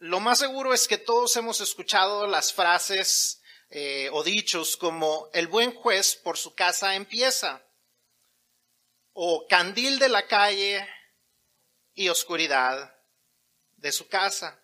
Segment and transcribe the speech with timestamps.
[0.00, 5.46] lo más seguro es que todos hemos escuchado las frases eh, o dichos como el
[5.46, 7.62] buen juez por su casa empieza,
[9.12, 10.88] o candil de la calle
[11.92, 12.96] y oscuridad
[13.76, 14.58] de su casa.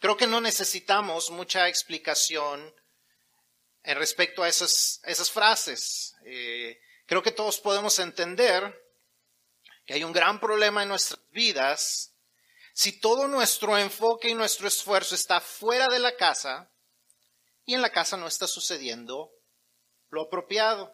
[0.00, 2.74] Creo que no necesitamos mucha explicación
[3.82, 5.00] en respecto a esas,
[5.32, 6.14] frases.
[6.26, 8.82] Eh, creo que todos podemos entender
[9.86, 12.13] que hay un gran problema en nuestras vidas
[12.74, 16.68] si todo nuestro enfoque y nuestro esfuerzo está fuera de la casa
[17.64, 19.30] y en la casa no está sucediendo
[20.10, 20.92] lo apropiado.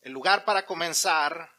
[0.00, 1.50] El lugar para comenzar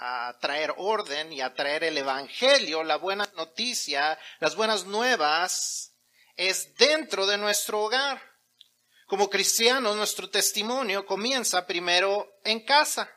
[0.00, 5.94] a traer orden y a traer el Evangelio, la buena noticia, las buenas nuevas,
[6.34, 8.20] es dentro de nuestro hogar.
[9.06, 13.08] Como cristianos, nuestro testimonio comienza primero en casa.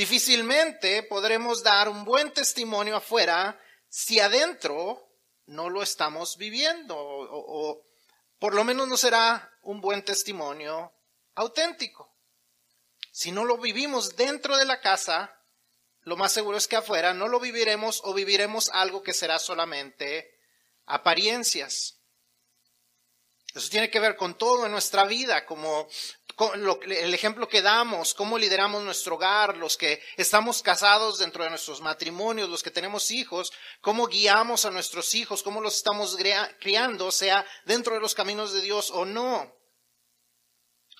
[0.00, 5.12] Difícilmente podremos dar un buen testimonio afuera si adentro
[5.44, 7.86] no lo estamos viviendo o, o
[8.38, 10.90] por lo menos no será un buen testimonio
[11.34, 12.16] auténtico.
[13.12, 15.38] Si no lo vivimos dentro de la casa,
[16.04, 20.34] lo más seguro es que afuera no lo viviremos o viviremos algo que será solamente
[20.86, 22.00] apariencias.
[23.54, 25.88] Eso tiene que ver con todo en nuestra vida, como
[26.86, 31.80] el ejemplo que damos, cómo lideramos nuestro hogar, los que estamos casados dentro de nuestros
[31.80, 36.16] matrimonios, los que tenemos hijos, cómo guiamos a nuestros hijos, cómo los estamos
[36.60, 39.54] criando, sea dentro de los caminos de Dios o no.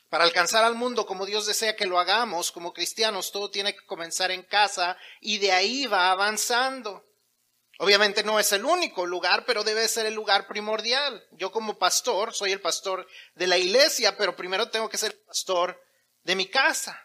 [0.08, 3.86] Para alcanzar al mundo como Dios desea que lo hagamos como cristianos, todo tiene que
[3.86, 7.09] comenzar en casa y de ahí va avanzando.
[7.82, 11.26] Obviamente no es el único lugar, pero debe ser el lugar primordial.
[11.30, 15.20] Yo como pastor soy el pastor de la iglesia, pero primero tengo que ser el
[15.20, 15.82] pastor
[16.22, 17.02] de mi casa.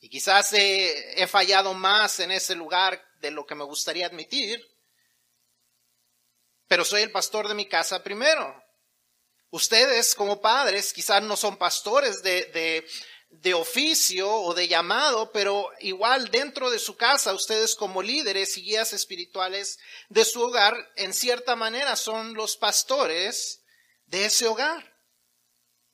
[0.00, 4.66] Y quizás he, fallado más en ese lugar de lo que me gustaría admitir,
[6.66, 8.58] pero soy el pastor de mi casa primero.
[9.50, 12.88] Ustedes como padres quizás no son pastores de, de,
[13.32, 18.62] de oficio o de llamado, pero igual dentro de su casa, ustedes como líderes y
[18.62, 19.78] guías espirituales
[20.10, 23.62] de su hogar, en cierta manera son los pastores
[24.04, 24.94] de ese hogar.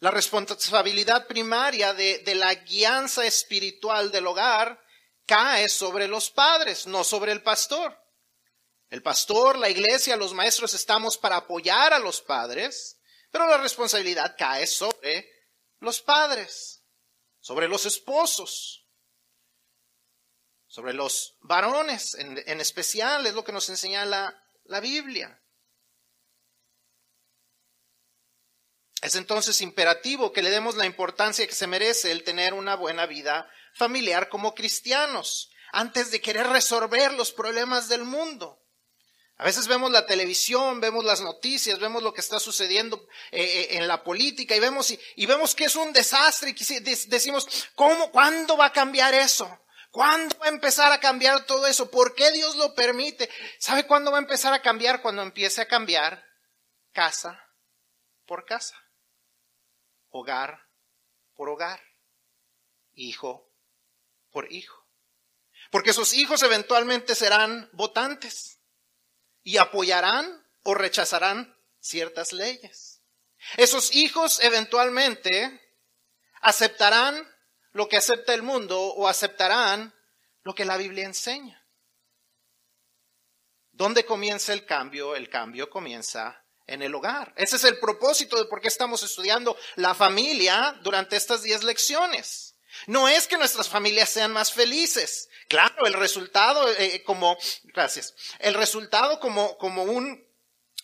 [0.01, 4.83] La responsabilidad primaria de, de la guianza espiritual del hogar
[5.25, 7.97] cae sobre los padres, no sobre el pastor.
[8.91, 12.99] El pastor, la iglesia, los maestros estamos para apoyar a los padres,
[13.31, 15.31] pero la responsabilidad cae sobre
[15.79, 16.78] los padres
[17.41, 18.87] sobre los esposos,
[20.67, 25.43] sobre los varones en, especial, es lo que nos enseña la, la Biblia.
[29.01, 33.07] Es entonces imperativo que le demos la importancia que se merece el tener una buena
[33.07, 38.61] vida familiar como cristianos, antes de querer resolver los problemas del mundo.
[39.41, 43.77] A veces vemos la televisión, vemos las noticias, vemos lo que está sucediendo eh, eh,
[43.77, 48.57] en la política y vemos, y, vemos que es un desastre y decimos, ¿cómo, cuándo
[48.57, 49.65] va a cambiar eso?
[49.93, 51.89] ¿Cuándo va a empezar a cambiar todo eso?
[51.89, 53.31] ¿Por qué Dios lo permite?
[53.61, 55.03] ¿Sabe cuándo va a empezar a cambiar?
[55.03, 56.27] Cuando empiece a cambiar
[56.93, 57.41] casa
[58.27, 58.77] por casa,
[60.09, 60.67] hogar
[61.35, 61.81] por hogar,
[62.95, 63.53] hijo
[64.33, 64.85] por hijo.
[65.71, 68.58] Porque esos hijos eventualmente serán votantes
[69.49, 73.01] y apoyarán o rechazarán ciertas leyes.
[73.57, 75.59] Esos hijos eventualmente
[76.43, 77.27] aceptarán
[77.73, 79.95] lo que acepta el mundo o aceptarán
[80.43, 81.67] lo que la Biblia enseña.
[83.73, 85.17] ¿Dónde comienza el cambio?
[85.17, 87.33] El cambio comienza en el hogar.
[87.35, 92.48] Ese es el propósito de por qué estamos estudiando la familia durante estas diez lecciones.
[92.87, 95.29] No es que nuestras familias sean más felices.
[95.49, 100.27] Claro, el resultado eh, eh, como, gracias, el resultado como, como un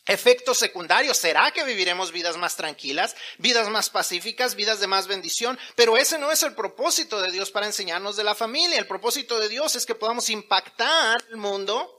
[0.06, 5.58] efecto secundario será que viviremos vidas más tranquilas, vidas más pacíficas, vidas de más bendición,
[5.76, 8.78] pero ese no es el propósito de Dios para enseñarnos de la familia.
[8.78, 11.90] El propósito de Dios es que podamos impactar el mundo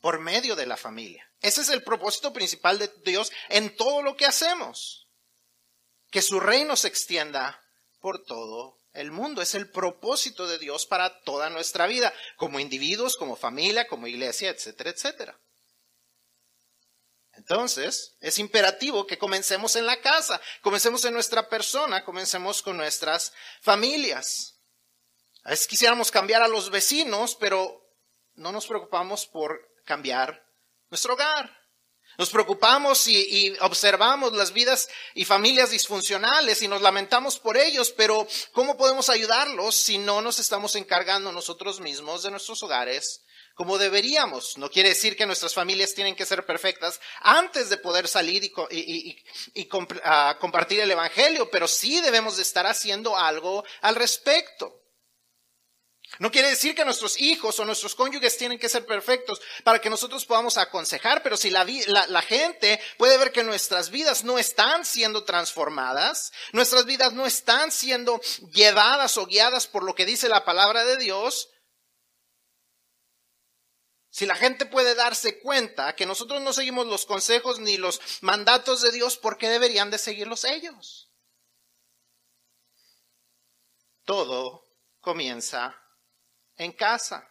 [0.00, 1.28] por medio de la familia.
[1.40, 5.08] Ese es el propósito principal de Dios en todo lo que hacemos.
[6.10, 7.60] Que su reino se extienda
[8.00, 9.42] por todo el mundo.
[9.42, 14.50] Es el propósito de Dios para toda nuestra vida, como individuos, como familia, como iglesia,
[14.50, 15.38] etcétera, etcétera.
[17.34, 23.32] Entonces, es imperativo que comencemos en la casa, comencemos en nuestra persona, comencemos con nuestras
[23.62, 24.60] familias.
[25.44, 27.82] A veces quisiéramos cambiar a los vecinos, pero
[28.34, 30.44] no nos preocupamos por cambiar
[30.90, 31.61] nuestro hogar.
[32.18, 38.26] Nos preocupamos y, observamos las vidas y familias disfuncionales y nos lamentamos por ellos, pero
[38.52, 43.22] ¿cómo podemos ayudarlos si no nos estamos encargando nosotros mismos de nuestros hogares
[43.54, 44.56] como deberíamos.
[44.56, 49.68] No quiere decir que nuestras familias tienen que ser perfectas antes de poder salir y,
[49.68, 54.81] compartir el Evangelio, pero sí debemos de estar haciendo algo al respecto.
[56.18, 59.88] No quiere decir que nuestros hijos o nuestros cónyuges tienen que ser perfectos para que
[59.88, 61.64] nosotros podamos aconsejar, pero si la,
[62.22, 68.20] gente puede ver que nuestras vidas no están siendo transformadas, nuestras vidas no están siendo
[68.52, 71.48] llevadas o guiadas por lo que dice la palabra de Dios,
[74.10, 78.82] si la gente puede darse cuenta que nosotros no seguimos los consejos ni los mandatos
[78.82, 81.10] de Dios, ¿por qué deberían de seguirlos ellos?
[84.04, 84.66] Todo
[85.00, 85.81] comienza
[86.62, 87.28] en casa.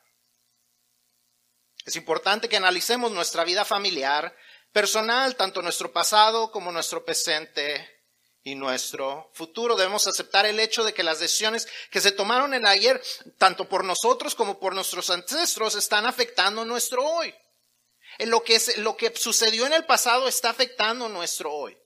[1.85, 4.35] Es importante que analicemos nuestra vida familiar,
[4.71, 8.01] personal, tanto nuestro pasado como nuestro presente
[8.43, 9.75] y nuestro futuro.
[9.75, 13.01] Debemos aceptar el hecho de que las decisiones que se tomaron en ayer,
[13.37, 17.33] tanto por nosotros como por nuestros ancestros, están afectando nuestro hoy.
[18.19, 21.77] Lo que, es, lo que sucedió en el pasado está afectando nuestro hoy.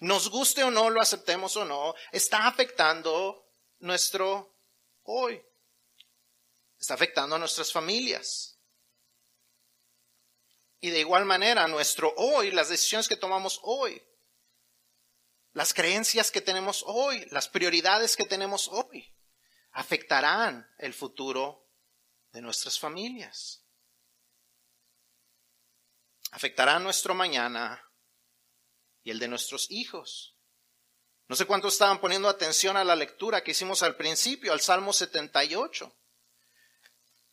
[0.00, 3.46] Nos guste o no, lo aceptemos o no, está afectando
[3.80, 4.54] nuestro
[5.02, 5.42] hoy.
[6.78, 8.58] Está afectando a nuestras familias.
[10.80, 14.00] Y de igual manera, nuestro hoy, las decisiones que tomamos hoy,
[15.52, 19.12] las creencias que tenemos hoy, las prioridades que tenemos hoy,
[19.72, 21.68] afectarán el futuro
[22.30, 23.64] de nuestras familias.
[26.30, 27.82] Afectarán nuestro mañana
[29.02, 30.36] y el de nuestros hijos.
[31.26, 34.92] No sé cuántos estaban poniendo atención a la lectura que hicimos al principio, al Salmo
[34.92, 35.94] 78.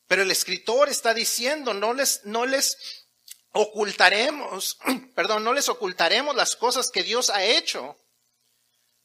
[0.08, 2.78] Pero el escritor está diciendo, no les, no les
[3.52, 4.78] ocultaremos,
[5.16, 7.98] perdón, no les ocultaremos las cosas que Dios ha hecho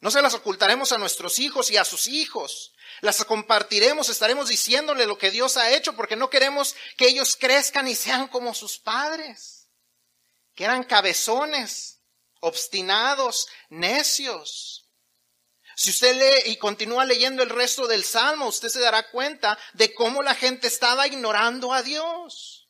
[0.00, 2.73] no se las ocultaremos a nuestros hijos y a sus hijos.
[3.02, 7.87] Las compartiremos, estaremos diciéndole lo que Dios ha hecho porque no queremos que ellos crezcan
[7.87, 9.69] y sean como sus padres,
[10.55, 12.00] que eran cabezones,
[12.41, 14.80] obstinados, necios.
[15.81, 19.94] Si usted lee y continúa leyendo el resto del Salmo, usted se dará cuenta de
[19.94, 22.69] cómo la gente estaba ignorando a Dios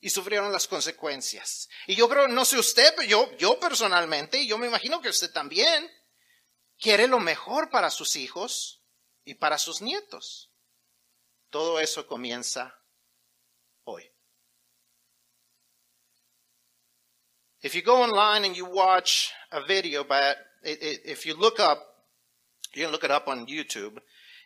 [0.00, 1.68] y sufrieron las consecuencias.
[1.86, 5.10] Y yo creo, no sé usted, pero yo, yo personalmente, y yo me imagino que
[5.10, 5.90] usted también,
[6.78, 8.82] quiere lo mejor para sus hijos
[9.26, 10.50] y para sus nietos.
[11.50, 12.74] Todo eso comienza
[13.84, 14.10] hoy.
[17.60, 21.87] If you go online and you watch a video, but if you look up,
[22.74, 23.98] you can look it up on YouTube.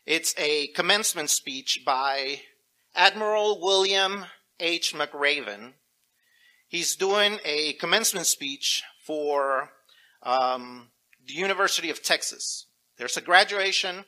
[0.07, 2.41] It's a commencement speech by
[2.95, 4.25] Admiral William
[4.61, 4.95] H.
[4.95, 5.75] McRaven.
[6.69, 9.71] He's doing a commencement speech for
[10.23, 10.89] um,
[11.27, 12.67] the University of Texas.
[12.97, 14.05] There's a graduation,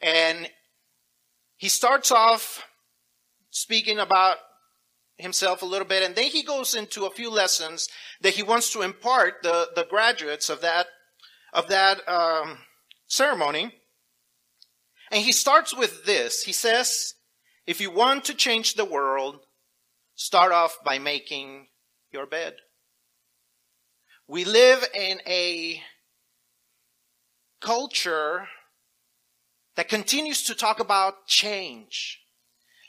[0.00, 0.48] and
[1.56, 2.64] he starts off
[3.50, 4.36] speaking about
[5.16, 7.88] himself a little bit, and then he goes into a few lessons
[8.20, 10.86] that he wants to impart the, the graduates of that
[11.52, 12.58] of that um,
[13.06, 13.80] ceremony.
[15.10, 16.42] And he starts with this.
[16.44, 17.14] He says,
[17.66, 19.46] "If you want to change the world,
[20.14, 21.70] start off by making
[22.10, 22.60] your bed."
[24.26, 25.84] We live in a
[27.60, 28.48] culture
[29.74, 32.23] that continues to talk about change.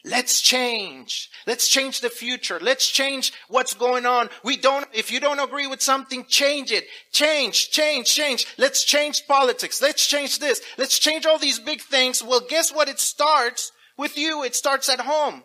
[0.08, 1.32] Let's change.
[1.48, 2.60] Let's change the future.
[2.62, 4.30] Let's change what's going on.
[4.44, 6.86] We don't, if you don't agree with something, change it.
[7.12, 8.46] Change, change, change.
[8.60, 9.82] Let's change politics.
[9.82, 10.62] Let's change this.
[10.78, 12.24] Let's change all these big things.
[12.24, 12.88] Well, guess what?
[12.88, 14.44] It starts with you.
[14.44, 15.42] It starts at home.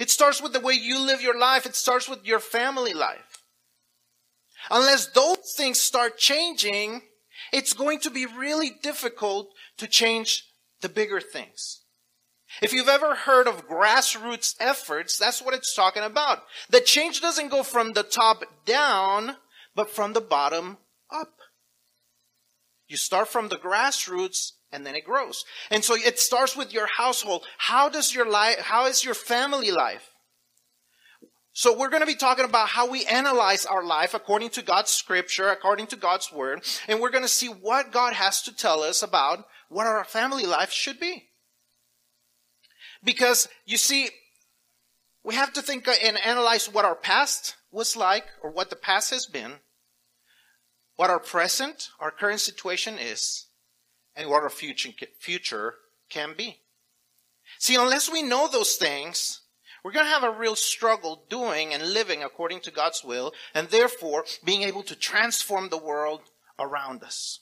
[0.00, 1.66] It starts with the way you live your life.
[1.66, 3.42] It starts with your family life.
[4.70, 7.02] Unless those things start changing,
[7.52, 10.44] it's going to be really difficult to change
[10.80, 11.82] the bigger things.
[12.62, 16.42] If you've ever heard of grassroots efforts, that's what it's talking about.
[16.70, 19.36] The change doesn't go from the top down,
[19.74, 20.78] but from the bottom
[21.10, 21.34] up.
[22.88, 25.44] You start from the grassroots and then it grows.
[25.70, 27.44] And so it starts with your household.
[27.58, 30.10] How does your life, how is your family life?
[31.52, 34.90] So we're going to be talking about how we analyze our life according to God's
[34.90, 38.82] scripture, according to God's word, and we're going to see what God has to tell
[38.82, 41.30] us about what our family life should be.
[43.06, 44.08] Because you see,
[45.24, 49.10] we have to think and analyze what our past was like or what the past
[49.10, 49.52] has been,
[50.96, 53.46] what our present, our current situation is,
[54.16, 55.74] and what our future, future
[56.10, 56.58] can be.
[57.60, 59.42] See, unless we know those things,
[59.84, 63.68] we're going to have a real struggle doing and living according to God's will, and
[63.68, 66.22] therefore being able to transform the world
[66.58, 67.38] around us.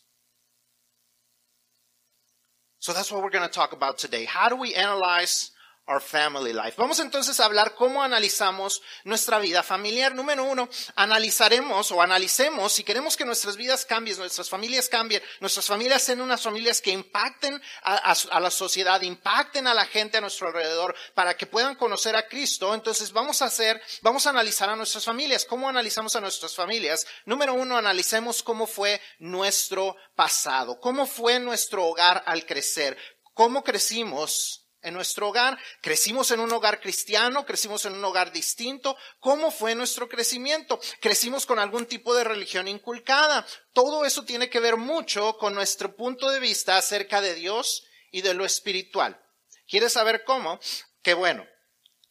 [2.81, 4.27] So that's what we're going to talk about today.
[4.27, 5.53] How do we analyze
[5.87, 6.75] our family life.
[6.77, 10.15] Vamos entonces a hablar cómo analizamos nuestra vida familiar.
[10.15, 15.67] Número uno, analizaremos o analicemos si queremos que nuestras vidas cambien, nuestras familias cambien, nuestras
[15.67, 20.21] familias sean unas familias que impacten a, a, la sociedad, impacten a la gente a
[20.21, 22.75] nuestro alrededor para que puedan conocer a Cristo.
[22.75, 25.45] Entonces vamos a hacer, vamos a analizar a nuestras familias.
[25.45, 27.07] ¿Cómo analizamos a nuestras familias?
[27.27, 32.97] Número uno, analicemos cómo fue nuestro pasado, cómo fue nuestro hogar al crecer,
[33.35, 35.59] cómo crecimos en nuestro hogar.
[35.81, 38.97] Crecimos en un hogar cristiano, crecimos en un hogar distinto.
[39.19, 40.79] ¿Cómo fue nuestro crecimiento?
[41.01, 43.45] Crecimos con algún tipo de religión inculcada.
[43.73, 48.23] Todo eso tiene que ver mucho con nuestro punto de vista acerca de Dios y
[48.23, 49.21] de lo espiritual.
[49.67, 50.61] ¿Quieres saber cómo?
[51.03, 51.47] Qué bueno.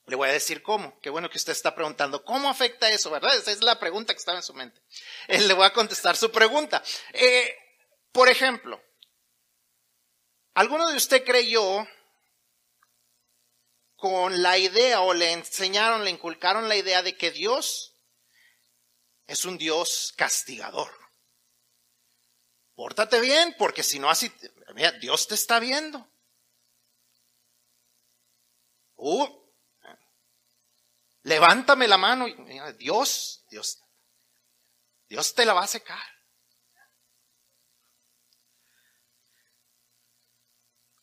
[0.05, 0.99] Le voy a decir cómo.
[0.99, 2.25] Qué bueno que usted está preguntando.
[2.25, 3.09] ¿Cómo afecta eso?
[3.09, 3.35] ¿Verdad?
[3.35, 4.81] Esa es la pregunta que estaba en su mente.
[5.27, 6.83] Eh, le voy a contestar su pregunta.
[7.13, 7.55] Eh,
[8.11, 8.81] por ejemplo,
[10.53, 11.87] ¿alguno de usted creyó
[14.03, 17.95] con la idea o le enseñaron, le inculcaron la idea de que Dios
[19.27, 20.91] es un Dios castigador.
[22.75, 24.29] Pórtate bien, porque si no así,
[24.75, 26.05] mira, Dios te está viendo.
[28.95, 29.25] Uh,
[31.21, 32.25] levántame la mano
[32.77, 33.81] Dios, Dios,
[35.07, 36.12] Dios te la va a secar.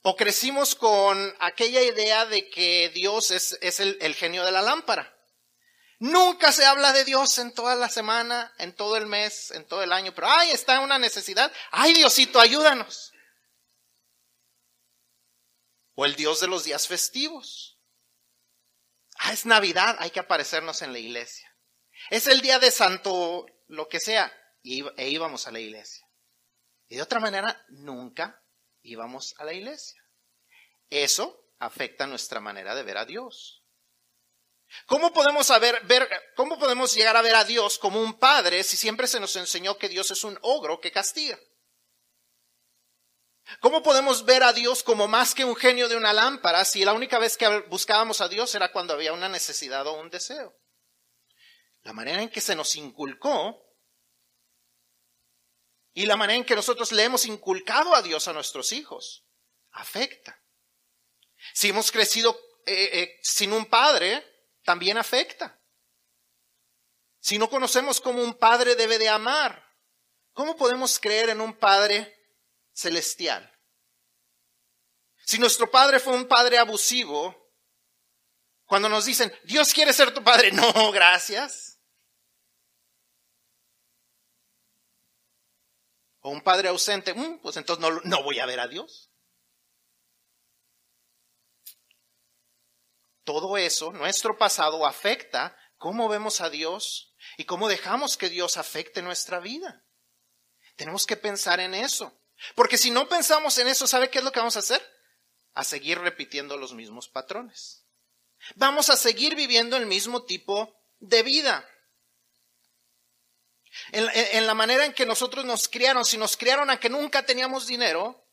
[0.02, 5.14] O crecimos con aquella idea de que Dios es, el, el, genio de la lámpara.
[5.99, 9.83] Nunca se habla de Dios en toda la semana, en todo el mes, en todo
[9.83, 11.52] el año, pero ay, está una necesidad.
[11.71, 13.12] Ay, Diosito, ayúdanos.
[15.95, 17.78] O el Dios de los días festivos.
[19.19, 21.54] Ah, es Navidad, hay que aparecernos en la iglesia.
[22.09, 24.33] Es el día de Santo, lo que sea,
[24.64, 26.07] e íbamos a la iglesia.
[26.88, 28.42] Y de otra manera, nunca
[28.83, 30.03] íbamos a la iglesia.
[30.89, 33.65] Eso afecta nuestra manera de ver a Dios.
[34.87, 38.77] ¿Cómo podemos saber, ver, cómo podemos llegar a ver a Dios como un padre si
[38.77, 41.39] siempre se nos enseñó que Dios es un ogro que castiga?
[43.59, 46.93] ¿Cómo podemos ver a Dios como más que un genio de una lámpara si la
[46.93, 50.55] única vez que buscábamos a Dios era cuando había una necesidad o un deseo?
[51.83, 53.70] La manera en que se nos inculcó
[55.93, 59.27] y la manera en que nosotros le hemos inculcado a Dios a nuestros hijos
[59.73, 60.41] afecta.
[61.55, 64.25] Si hemos crecido eh, eh, sin un padre,
[64.63, 65.61] también afecta.
[67.21, 69.63] Si no conocemos cómo un padre debe de amar,
[70.33, 72.17] ¿cómo podemos creer en un padre
[72.73, 73.51] celestial?
[75.27, 77.37] Si nuestro padre fue un padre abusivo,
[78.65, 81.70] cuando nos dicen, Dios quiere ser tu padre, no, gracias.
[86.21, 89.11] O un padre ausente, mm, pues entonces no, no voy a ver a Dios.
[93.25, 99.03] Todo eso, nuestro pasado, afecta cómo vemos a Dios y cómo dejamos que Dios afecte
[99.03, 99.85] nuestra vida.
[100.77, 102.21] Tenemos que pensar en eso.
[102.55, 104.83] Porque si no pensamos en eso, ¿sabe qué es lo que vamos a hacer?
[105.53, 107.87] A seguir repitiendo los mismos patrones.
[108.55, 111.69] Vamos a seguir viviendo el mismo tipo de vida.
[113.93, 117.67] En, la manera en que nosotros nos criaron, si nos criaron a que nunca teníamos
[117.67, 118.25] dinero,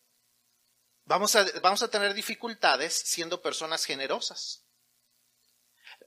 [1.06, 4.64] vamos a, vamos a tener dificultades siendo personas generosas.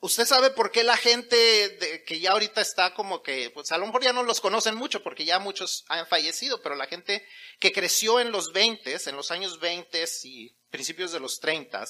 [0.03, 3.85] Usted sabe por qué la gente que ya ahorita está como que, pues a lo
[3.85, 7.27] mejor ya no los conocen mucho porque ya muchos han fallecido, pero la gente
[7.59, 11.85] que creció en los 20, en los años 20 y principios de los 30,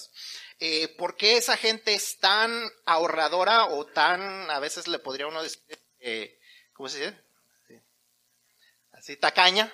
[0.58, 2.50] eh, ¿por qué esa gente es tan
[2.84, 5.62] ahorradora o tan, a veces le podría uno decir,
[6.00, 6.40] eh,
[6.72, 7.29] ¿cómo se dice?
[9.00, 9.72] Así tacaña,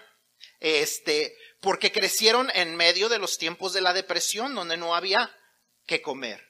[0.61, 5.37] este, porque crecieron en medio de los tiempos de la depresión, donde no había
[5.85, 6.43] que comer,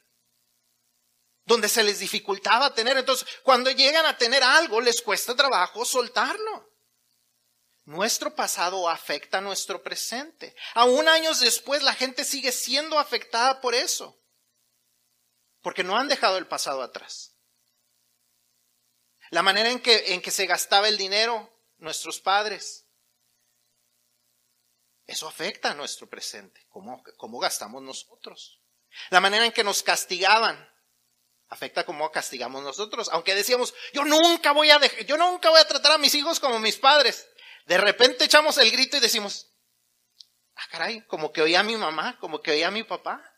[1.45, 2.99] donde se les dificultaba tener.
[2.99, 6.71] Entonces, cuando llegan a tener algo, les cuesta trabajo soltarlo.
[7.87, 10.55] Nuestro pasado afecta a nuestro presente.
[10.75, 14.21] Aún años después, la gente sigue siendo afectada por eso,
[15.63, 17.37] porque no han dejado el pasado atrás.
[19.31, 22.87] La manera en que, en que se gastaba el dinero nuestros padres.
[25.07, 28.61] Eso afecta a nuestro presente, cómo, cómo gastamos nosotros.
[29.11, 30.69] La manera en que nos castigaban
[31.49, 33.09] afecta cómo castigamos nosotros.
[33.13, 36.59] Aunque decíamos, yo nunca voy a yo nunca voy a tratar a mis hijos como
[36.59, 37.29] mis padres.
[37.67, 39.53] De repente echamos el grito y decimos,
[40.55, 43.33] ah, caray, como que oía a mi mamá, como que oía a mi papá.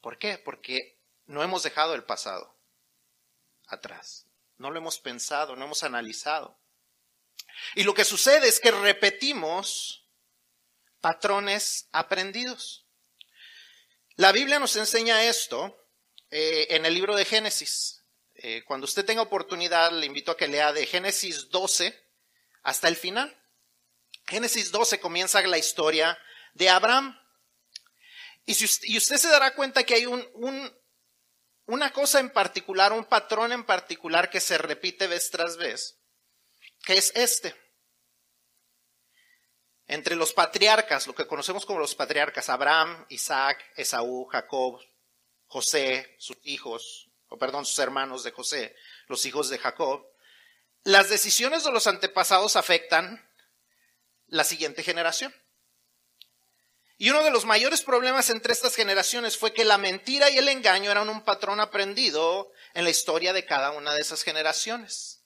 [0.00, 0.38] ¿Por qué?
[0.38, 2.56] Porque no hemos dejado el pasado
[3.66, 4.25] atrás.
[4.58, 6.58] No lo hemos pensado, no hemos analizado.
[7.74, 10.06] Y lo que sucede es que repetimos
[11.00, 12.86] patrones aprendidos.
[14.16, 15.76] La Biblia nos enseña esto
[16.30, 18.02] eh, en el libro de Génesis.
[18.34, 21.98] Eh, cuando usted tenga oportunidad, le invito a que lea de Génesis 12
[22.62, 23.34] hasta el final.
[24.26, 26.18] Génesis 12 comienza la historia
[26.54, 27.18] de Abraham.
[28.44, 30.78] Y, si usted, se dará cuenta que hay un,
[31.66, 35.98] una cosa en particular, un patrón en particular que se repite vez tras vez,
[36.84, 37.54] que es este.
[39.88, 44.80] Entre los patriarcas, lo que conocemos como los patriarcas, Abraham, Isaac, Esaú, Jacob,
[45.46, 48.74] José, sus hijos, o perdón, sus hermanos de José,
[49.06, 50.06] los hijos de Jacob,
[50.82, 53.28] las decisiones de los antepasados afectan
[54.26, 55.34] la siguiente generación.
[56.98, 60.48] Y uno de los mayores problemas entre estas generaciones fue que la mentira y el
[60.48, 65.22] engaño eran un patrón aprendido en la historia de cada una de esas generaciones.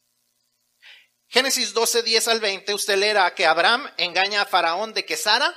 [1.29, 5.55] Génesis 12, 10 al 20, usted leerá que Abraham engaña a Faraón de que Sara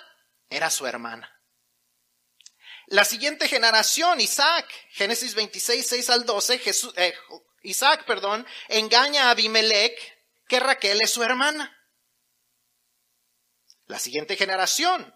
[0.47, 1.33] era su hermana.
[2.87, 6.61] La siguiente generación, Isaac, Génesis 26, 6 al 12,
[6.97, 7.13] eh,
[7.63, 9.97] Isaac, perdón, engaña a Abimelech
[10.47, 11.75] que Raquel es su hermana.
[13.85, 15.11] La siguiente generación,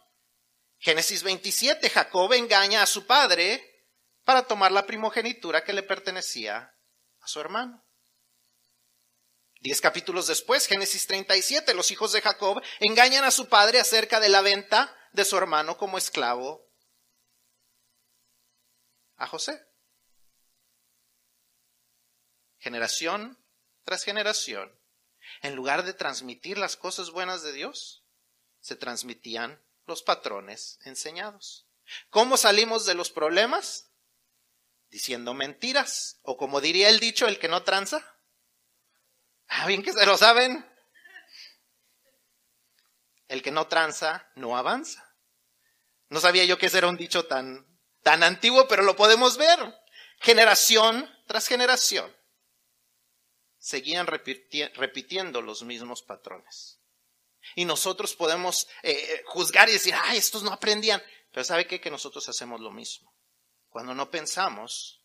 [0.79, 3.85] Génesis 27, Jacob engaña a su padre
[4.23, 6.75] para tomar la primogenitura que le pertenecía
[7.19, 7.83] a su hermano.
[9.59, 14.29] Diez capítulos después, Génesis 37, los hijos de Jacob engañan a su padre acerca de
[14.29, 16.69] la venta de su hermano como esclavo
[19.15, 19.65] a José.
[22.59, 23.43] Generación
[23.87, 24.77] tras generación,
[25.41, 28.03] en lugar de transmitir las cosas buenas de Dios,
[28.59, 31.67] se transmitían los patrones enseñados.
[32.09, 33.91] ¿Cómo salimos de los problemas?
[34.89, 38.17] Diciendo mentiras, o como diría el dicho, el que no tranza
[39.47, 40.65] Ah, bien que se lo saben.
[43.27, 45.15] El que no tranza, no avanza.
[46.09, 47.65] No sabía yo que ese era un dicho tan,
[48.01, 49.59] tan antiguo, pero lo podemos ver.
[50.19, 52.15] Generación tras generación.
[53.57, 56.76] Seguían repitiendo los mismos patrones.
[57.55, 61.01] Y nosotros podemos eh, eh, juzgar y decir, ah, estos no aprendían.
[61.31, 61.79] Pero ¿sabe qué?
[61.81, 63.13] Que nosotros hacemos lo mismo.
[63.69, 65.03] Cuando no pensamos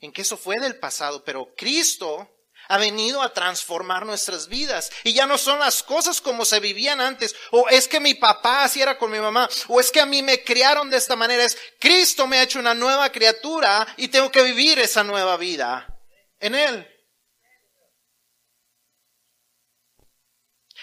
[0.00, 2.28] en que eso fue del pasado, pero Cristo
[2.68, 4.90] ha venido a transformar nuestras vidas.
[5.04, 7.34] Y ya no son las cosas como se vivían antes.
[7.50, 9.48] O es que mi papá así era con mi mamá.
[9.68, 11.44] O es que a mí me criaron de esta manera.
[11.44, 15.98] Es Cristo me ha hecho una nueva criatura y tengo que vivir esa nueva vida
[16.40, 16.97] en Él.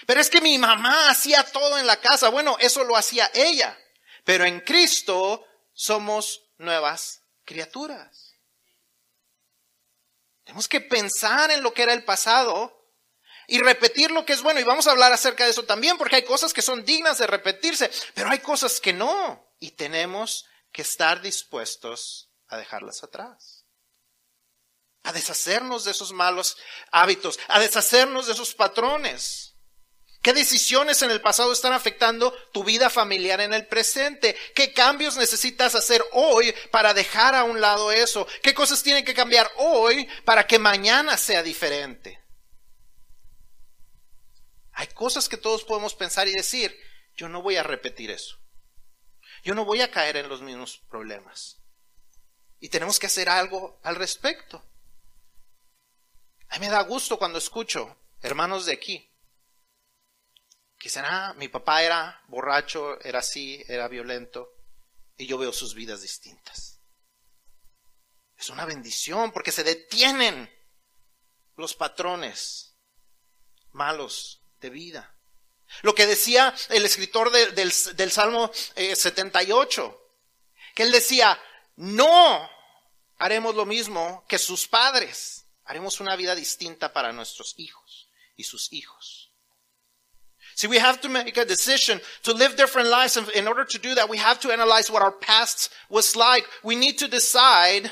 [0.06, 2.28] Pero es que mi mamá hacía todo en la casa.
[2.28, 3.76] Bueno, eso lo hacía ella.
[4.24, 8.34] Pero en Cristo somos nuevas criaturas.
[10.44, 12.72] Tenemos que pensar en lo que era el pasado
[13.48, 14.60] y repetir lo que es bueno.
[14.60, 17.26] Y vamos a hablar acerca de eso también, porque hay cosas que son dignas de
[17.26, 19.54] repetirse, pero hay cosas que no.
[19.58, 23.64] Y tenemos que estar dispuestos a dejarlas atrás.
[25.02, 26.56] A deshacernos de esos malos
[26.90, 29.45] hábitos, a deshacernos de esos patrones.
[30.26, 34.34] ¿Qué decisiones en el pasado están afectando tu vida familiar en el presente?
[34.56, 38.26] ¿Qué cambios necesitas hacer hoy para dejar a un lado eso?
[38.42, 42.20] ¿Qué cosas tienen que cambiar hoy para que mañana sea diferente?
[44.72, 46.76] Hay cosas que todos podemos pensar y decir,
[47.16, 48.36] yo no voy a repetir eso.
[49.44, 51.58] Yo no voy a caer en los mismos problemas.
[52.58, 54.60] Y tenemos que hacer algo al respecto.
[56.48, 59.08] A mí me da gusto cuando escucho hermanos de aquí
[60.82, 64.52] Dicen, ah, mi papá era borracho, era así, era violento,
[65.16, 66.80] y yo veo sus vidas distintas.
[68.36, 70.50] Es una bendición porque se detienen
[71.56, 72.76] los patrones
[73.72, 75.14] malos de vida.
[75.82, 77.72] Lo que decía el escritor del,
[78.12, 81.40] Salmo 78, eh, que él decía,
[81.76, 82.48] no
[83.18, 88.72] haremos lo mismo que sus padres, haremos una vida distinta para nuestros hijos y sus
[88.72, 89.25] hijos.
[90.56, 93.18] See, we have to make a decision to live different lives.
[93.18, 96.46] And in order to do that, we have to analyze what our past was like.
[96.64, 97.90] We need to decide,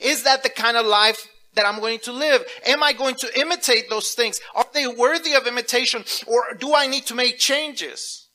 [0.00, 2.42] is that the kind of life that I'm going to live?
[2.66, 4.40] Am I going to imitate those things?
[4.54, 6.04] Are they worthy of imitation?
[6.26, 8.28] Or do I need to make changes?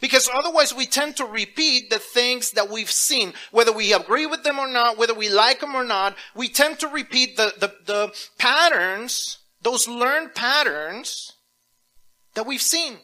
[0.00, 3.34] Because otherwise we tend to repeat the things that we've seen.
[3.50, 6.78] Whether we agree with them or not, whether we like them or not, we tend
[6.78, 11.33] to repeat the, the, the patterns, those learned patterns
[12.34, 12.98] that we've seen.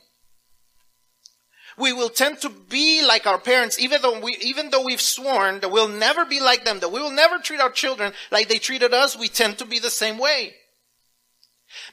[1.79, 5.61] We will tend to be like our parents, even though we, even though we've sworn
[5.61, 8.59] that we'll never be like them, that we will never treat our children like they
[8.59, 10.55] treated us, we tend to be the same way.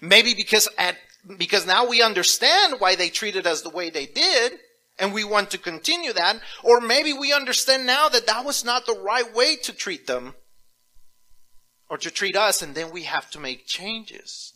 [0.01, 0.97] Maybe because at,
[1.37, 4.53] because now we understand why they treated us the way they did,
[4.99, 8.85] and we want to continue that, or maybe we understand now that that was not
[8.85, 10.33] the right way to treat them
[11.89, 14.53] or to treat us, and then we have to make changes.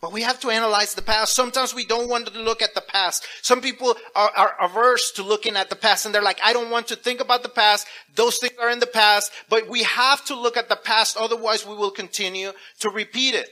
[0.00, 1.34] But we have to analyze the past.
[1.34, 3.26] Sometimes we don't want to look at the past.
[3.42, 6.70] Some people are, are, averse to looking at the past and they're like, I don't
[6.70, 7.86] want to think about the past.
[8.14, 11.16] Those things are in the past, but we have to look at the past.
[11.16, 13.48] Otherwise we will continue to repeat it.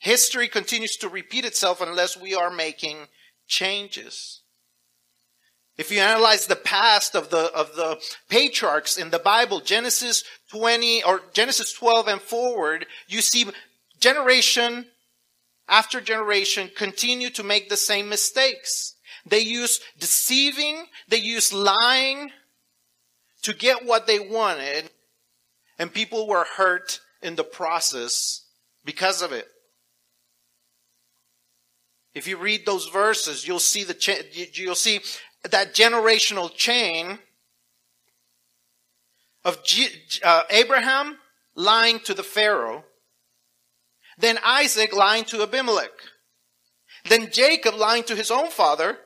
[0.00, 2.98] History continues to repeat itself unless we are making
[3.46, 4.42] changes.
[5.78, 11.04] If you analyze the past of the, of the patriarchs in the Bible, Genesis 20
[11.04, 13.46] or Genesis 12 and forward, you see
[14.00, 14.86] generation
[15.68, 18.94] after generation continue to make the same mistakes.
[19.26, 22.30] They use deceiving, they use lying
[23.42, 24.90] to get what they wanted,
[25.78, 28.44] and people were hurt in the process
[28.84, 29.46] because of it.
[32.14, 35.00] If you read those verses, you'll see the cha- you'll see
[35.48, 37.18] that generational chain
[39.48, 39.88] of G-
[40.22, 41.16] uh, Abraham
[41.54, 42.84] lying to the Pharaoh,
[44.18, 45.96] then Isaac lying to Abimelech,
[47.08, 48.98] then Jacob lying to his own father,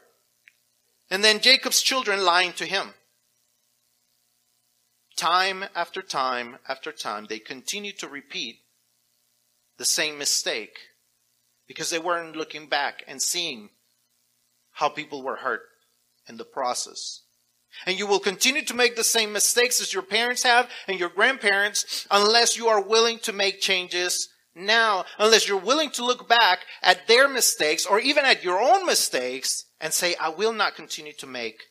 [1.09, 2.95] and then Jacob's children lying to him.
[5.17, 8.57] Time after time after time, they continue to repeat
[9.79, 10.77] the same mistake
[11.69, 13.69] because they weren't looking back and seeing
[14.73, 15.63] how people were hurt
[16.27, 17.22] in the process.
[17.87, 21.09] And you will continue to make the same mistakes as your parents have and your
[21.09, 26.61] grandparents unless you are willing to make changes now, unless you're willing to look back
[26.83, 31.13] at their mistakes or even at your own mistakes and say, I will not continue
[31.15, 31.63] to make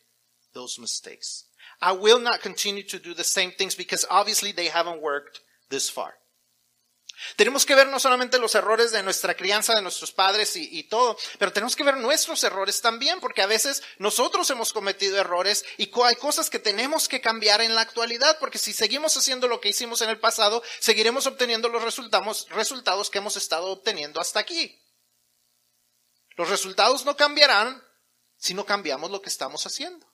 [0.54, 1.44] those mistakes.
[1.80, 5.88] I will not continue to do the same things because obviously they haven't worked this
[5.88, 6.14] far.
[7.36, 11.16] Tenemos que ver no solamente los errores de nuestra crianza, de nuestros padres y, todo,
[11.38, 15.90] pero tenemos que ver nuestros errores también, porque a veces nosotros hemos cometido errores y
[16.04, 19.68] hay cosas que tenemos que cambiar en la actualidad, porque si seguimos haciendo lo que
[19.68, 24.78] hicimos en el pasado, seguiremos obteniendo los resultados, resultados que hemos estado obteniendo hasta aquí.
[26.36, 27.82] Los resultados no cambiarán
[28.36, 30.12] si no cambiamos lo que estamos haciendo.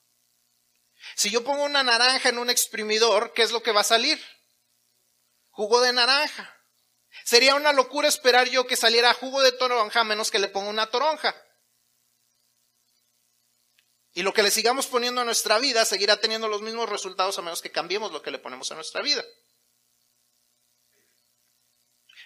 [1.15, 4.23] Si yo pongo una naranja en un exprimidor, ¿qué es lo que va a salir?
[5.49, 6.58] Jugo de naranja.
[7.23, 10.87] Sería una locura esperar yo que saliera jugo de toronja menos que le ponga una
[10.87, 11.35] toronja.
[14.13, 17.41] Y lo que le sigamos poniendo a nuestra vida seguirá teniendo los mismos resultados a
[17.41, 19.23] menos que cambiemos lo que le ponemos a nuestra vida.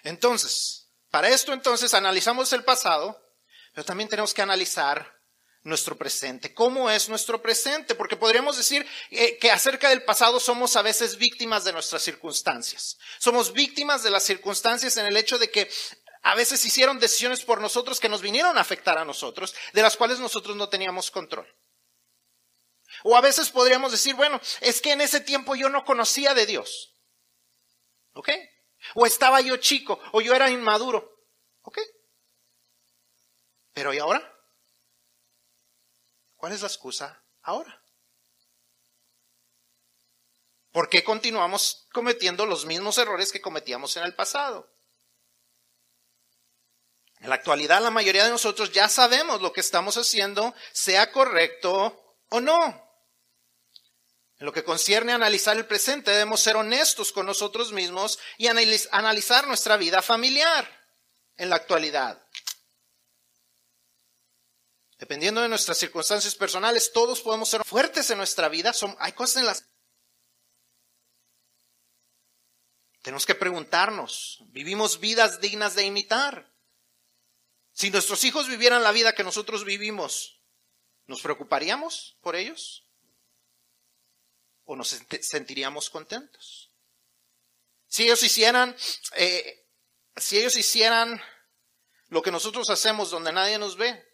[0.04, 3.22] Entonces, para esto entonces analizamos el pasado,
[3.74, 5.23] pero también tenemos que analizar
[5.64, 6.54] nuestro presente.
[6.54, 7.96] ¿Cómo es nuestro presente?
[7.96, 12.98] Porque podríamos decir eh, que acerca del pasado somos a veces víctimas de nuestras circunstancias.
[13.18, 15.70] Somos víctimas de las circunstancias en el hecho de que
[16.22, 19.98] a veces hicieron decisiones por nosotros que nos vinieron a afectar a nosotros, de las
[19.98, 21.48] cuales nosotros no teníamos control.
[23.04, 26.46] O a veces podríamos decir, bueno, es que en ese tiempo yo no conocía de
[26.46, 26.94] Dios.
[28.14, 28.30] ¿Ok?
[28.96, 31.10] O estaba yo chico, o yo era inmaduro.
[31.64, 31.80] ¿Ok?
[33.74, 34.33] Pero ¿y ahora?
[36.44, 37.82] ¿Cuál es la excusa ahora?
[40.74, 44.70] ¿Por qué continuamos cometiendo los mismos errores que cometíamos en el pasado?
[47.22, 52.18] En la actualidad la mayoría de nosotros ya sabemos lo que estamos haciendo, sea correcto
[52.28, 52.62] o no.
[54.38, 58.48] En lo que concierne a analizar el presente, debemos ser honestos con nosotros mismos y
[58.48, 60.70] analizar nuestra vida familiar
[61.38, 62.23] en la actualidad.
[65.00, 68.74] Dependiendo de nuestras circunstancias personales, todos podemos ser fuertes en nuestra vida.
[68.74, 69.66] Son, hay cosas en las...
[73.02, 76.54] Tenemos que preguntarnos, ¿vivimos vidas dignas de imitar?
[77.74, 80.40] Si nuestros hijos vivieran la vida que nosotros vivimos,
[81.06, 82.88] ¿nos preocuparíamos por ellos?
[84.64, 84.90] ¿O nos
[85.22, 86.72] sentiríamos contentos?
[87.88, 88.76] Si ellos hicieran,
[89.18, 89.68] eh,
[90.16, 91.22] si ellos hicieran
[92.08, 94.13] lo que nosotros hacemos donde nadie nos ve,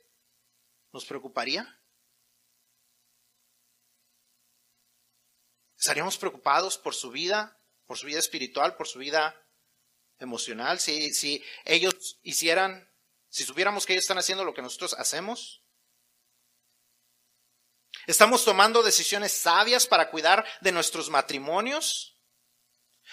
[0.92, 1.80] ¿Nos preocuparía?
[5.78, 9.36] ¿Estaríamos preocupados por su vida, por su vida espiritual, por su vida
[10.20, 10.80] emocional?
[10.80, 12.92] Si, si ellos hicieran,
[13.30, 15.64] si supiéramos que ellos están haciendo lo que nosotros hacemos.
[18.08, 22.19] ¿Estamos tomando decisiones sabias para cuidar de nuestros matrimonios?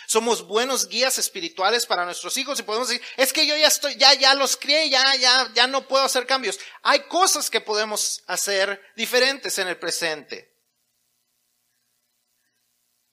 [0.06, 3.96] Somos buenos guías espirituales para nuestros hijos y podemos decir, es que yo ya estoy,
[3.96, 6.60] ya, ya los crié, ya, ya, ya no puedo hacer cambios.
[6.82, 10.54] Hay cosas que podemos hacer diferentes en el presente.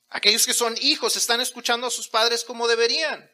[0.08, 3.30] Aquellos que son hijos están escuchando a sus padres como deberían.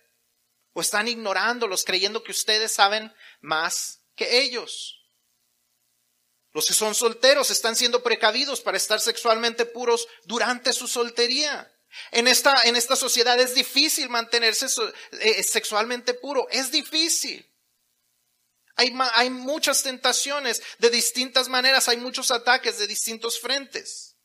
[0.72, 5.00] o están ignorándolos creyendo que ustedes saben más que ellos.
[6.52, 11.70] Los que son solteros están siendo precavidos para estar sexualmente puros durante su soltería.
[12.12, 14.66] En esta, en esta sociedad es difícil mantenerse
[15.20, 17.46] eh, sexualmente puro, es difícil.
[18.76, 24.16] Hay, hay muchas tentaciones de distintas maneras, hay muchos ataques de distintos frentes.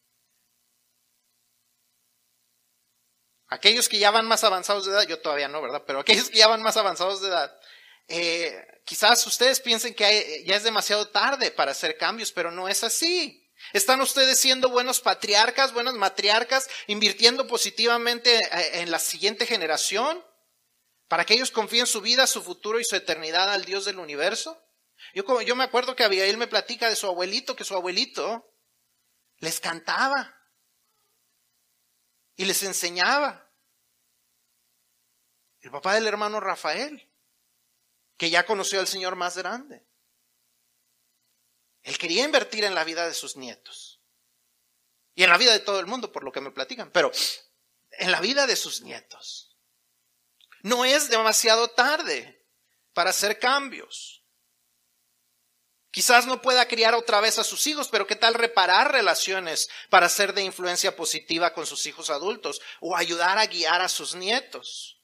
[3.47, 5.84] Aquellos que ya van más avanzados de edad, yo todavía no, ¿verdad?
[5.86, 7.60] Pero aquellos que ya van más avanzados de edad,
[8.08, 12.84] eh, quizás ustedes piensen que ya es demasiado tarde para hacer cambios, pero no es
[12.84, 13.44] así.
[13.75, 20.25] ¿Están ustedes siendo buenos patriarcas, buenas matriarcas, invirtiendo positivamente eh, en la siguiente generación?
[21.09, 24.65] Para que ellos confíen su vida, su futuro y su eternidad al Dios del universo.
[25.13, 28.49] Yo, yo me acuerdo que Abigail me platica de su abuelito, que su abuelito
[29.39, 30.33] les cantaba
[32.38, 33.51] y les enseñaba.
[35.59, 37.11] El papá del hermano Rafael,
[38.15, 39.85] que ya conoció al Señor más grande.
[41.85, 44.01] Él quería invertir en la vida de sus nietos.
[45.13, 46.91] Y en la vida de todo el mundo, por lo que me platican.
[46.91, 47.11] Pero
[47.91, 49.55] en la vida de sus nietos.
[50.63, 52.43] No es demasiado tarde
[52.93, 54.23] para hacer cambios.
[55.91, 60.09] Quizás no pueda criar otra vez a sus hijos, pero ¿qué tal reparar relaciones para
[60.09, 64.94] ser de influencia positiva con sus hijos adultos o ayudar a guiar a sus nietos?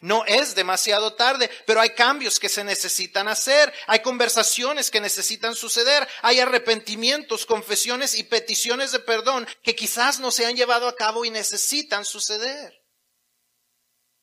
[0.00, 5.54] No es demasiado tarde, pero hay cambios que se necesitan hacer, hay conversaciones que necesitan
[5.54, 10.96] suceder, hay arrepentimientos, confesiones y peticiones de perdón que quizás no se han llevado a
[10.96, 12.82] cabo y necesitan suceder.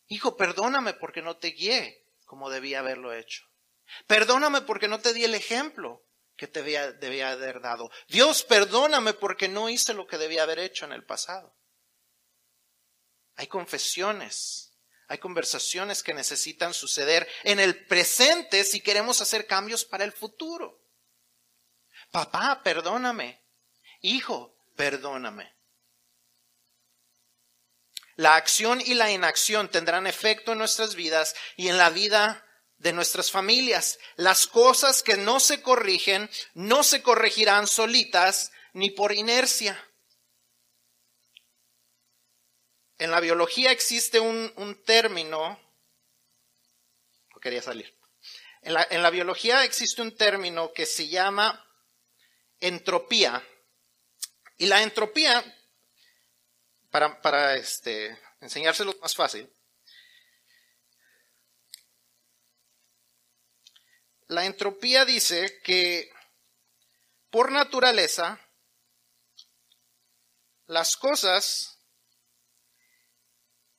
[0.08, 3.44] Hijo, perdóname porque no te guié como debía haberlo hecho.
[4.08, 6.06] Perdóname porque no te di el ejemplo
[6.36, 7.92] que te debía, debía haber dado.
[8.08, 11.56] Dios, perdóname porque no hice lo que debía haber hecho en el pasado.
[13.36, 14.71] Hay confesiones
[15.12, 20.80] hay conversaciones que necesitan suceder en el presente si queremos hacer cambios para el futuro.
[22.12, 23.43] Papá, perdóname.
[24.00, 25.54] Hijo, perdóname.
[28.15, 32.47] La acción y la inacción tendrán efecto en nuestras vidas y en la vida
[32.78, 34.00] de nuestras familias.
[34.15, 39.91] Las cosas que no se corrigen no se corregirán solitas ni por inercia.
[43.02, 45.60] En la biología existe un, término,
[47.42, 47.98] quería salir,
[48.62, 51.68] en la, en la biología existe un término que se llama
[52.60, 53.44] entropía.
[54.60, 55.44] Y la entropía,
[56.92, 59.52] para, para este, enseñárselo más fácil,
[64.28, 66.14] la entropía dice que
[67.32, 68.40] por naturaleza
[70.68, 71.81] las cosas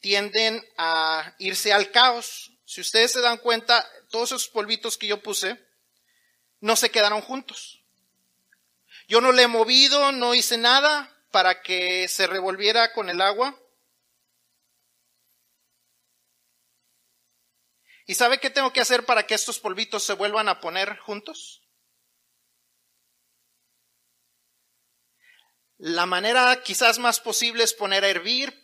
[0.03, 2.53] tienden a irse al caos.
[2.67, 5.59] Si ustedes se dan cuenta, todos esos polvitos que yo puse
[6.61, 7.83] no se quedaron juntos.
[9.09, 13.59] Yo no le he movido, no hice nada para que se revolviera con el agua.
[18.07, 21.63] ¿Y sabe qué tengo que hacer para que estos polvitos se vuelvan a poner juntos?
[25.79, 28.62] La manera quizás más posible es poner a hervir,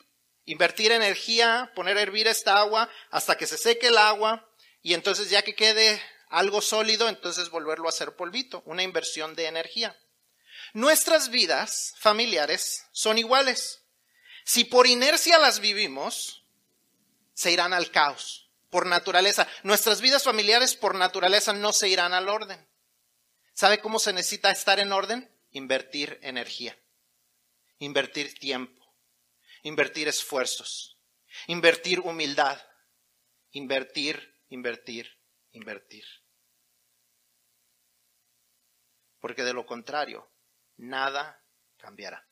[0.49, 4.51] invertir energía, poner a hervir esta agua hasta que se seque el agua
[4.83, 9.47] y entonces ya que quede algo sólido, entonces volverlo a hacer polvito, una inversión de
[9.47, 9.95] energía.
[10.73, 13.83] Nuestras vidas familiares son iguales.
[14.45, 16.47] Si por inercia las vivimos,
[17.35, 19.47] se irán al caos, por naturaleza.
[19.65, 22.67] Nuestras vidas familiares por naturaleza no se irán al orden.
[23.53, 25.31] ¿Sabe cómo se necesita estar en orden?
[25.51, 26.79] Invertir energía,
[27.79, 28.78] invertir tiempo
[29.63, 30.99] invertir esfuerzos,
[31.47, 32.59] invertir humildad,
[33.53, 35.07] invertir, invertir,
[35.53, 36.05] invertir.
[39.21, 40.31] Porque de lo contrario,
[40.77, 41.43] nada
[41.77, 42.25] cambiará.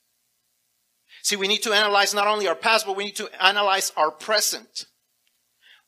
[1.23, 4.11] See, we need to analyze not only our past, but we need to analyze our
[4.11, 4.87] present.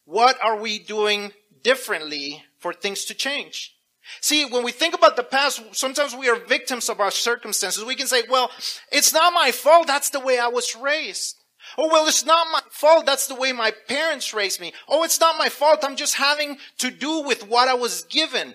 [0.04, 3.77] What are we doing differently for things to change?
[4.20, 7.84] See, when we think about the past, sometimes we are victims of our circumstances.
[7.84, 8.50] We can say, well,
[8.90, 9.86] it's not my fault.
[9.86, 11.36] That's the way I was raised.
[11.76, 13.04] Oh, well, it's not my fault.
[13.04, 14.72] That's the way my parents raised me.
[14.88, 15.80] Oh, it's not my fault.
[15.82, 18.54] I'm just having to do with what I was given.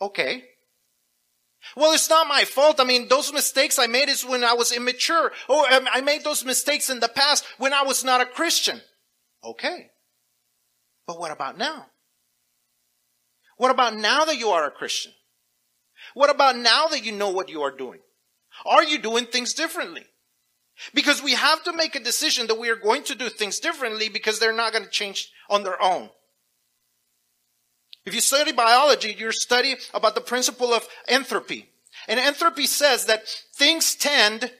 [0.00, 0.44] Okay.
[1.76, 2.80] Well, it's not my fault.
[2.80, 5.32] I mean, those mistakes I made is when I was immature.
[5.48, 8.80] Oh, um, I made those mistakes in the past when I was not a Christian.
[9.44, 9.90] Okay.
[11.06, 11.86] But what about now?
[13.58, 15.12] What about now that you are a Christian?
[16.14, 18.00] What about now that you know what you are doing?
[18.64, 20.04] Are you doing things differently?
[20.94, 24.08] Because we have to make a decision that we are going to do things differently
[24.08, 26.08] because they're not going to change on their own.
[28.06, 31.68] If you study biology, you study about the principle of entropy.
[32.06, 34.52] And entropy says that things tend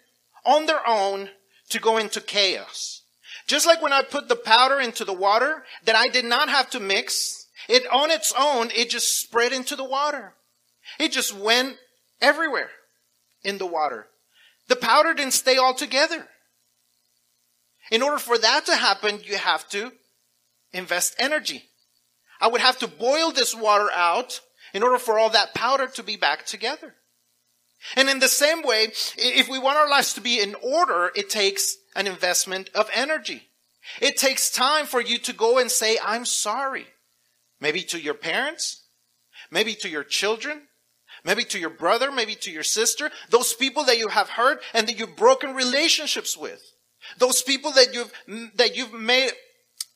[0.45, 1.31] on their own
[1.71, 3.03] to go into chaos.
[3.47, 6.69] Just like when I put the powder into the water that I did not have
[6.71, 7.38] to mix,
[7.69, 10.35] it on its own, it just spread into the water.
[10.99, 11.77] It just went
[12.21, 12.71] everywhere
[13.45, 14.07] in the water.
[14.69, 16.27] The powder didn't stay all together.
[17.91, 19.93] In order for that to happen, you have to
[20.73, 21.65] invest energy.
[22.41, 24.41] I would have to boil this water out
[24.75, 26.95] in order for all that powder to be back together.
[27.97, 31.31] And in the same way, if we want our lives to be in order, it
[31.31, 33.49] takes an investment of energy.
[34.01, 36.87] It takes time for you to go and say, I'm sorry.
[37.61, 38.85] Maybe to your parents,
[39.51, 40.62] maybe to your children,
[41.25, 44.87] maybe to your brother, maybe to your sister, those people that you have hurt and
[44.87, 46.62] that you've broken relationships with.
[47.18, 48.12] Those people that you've,
[48.57, 49.33] that you've made,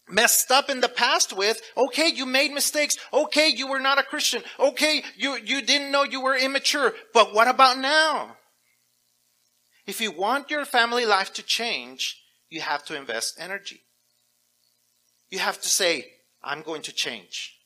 [0.09, 2.97] messed up in the past with, okay, you made mistakes.
[3.13, 4.43] Okay, you were not a Christian.
[4.59, 6.93] Okay, you, you didn't know you were immature.
[7.15, 8.37] But what about now?
[9.87, 13.81] If you want your family life to change, you have to invest energy.
[15.31, 16.07] You have to say,
[16.43, 17.57] I'm going to change.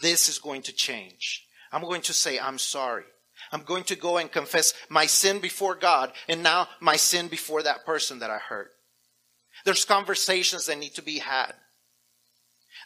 [0.00, 1.46] This is going to change.
[1.72, 3.04] I'm going to say, I'm sorry.
[3.52, 7.62] I'm going to go and confess my sin before God and now my sin before
[7.62, 8.70] that person that I hurt.
[9.64, 11.52] There's conversations that need to be had.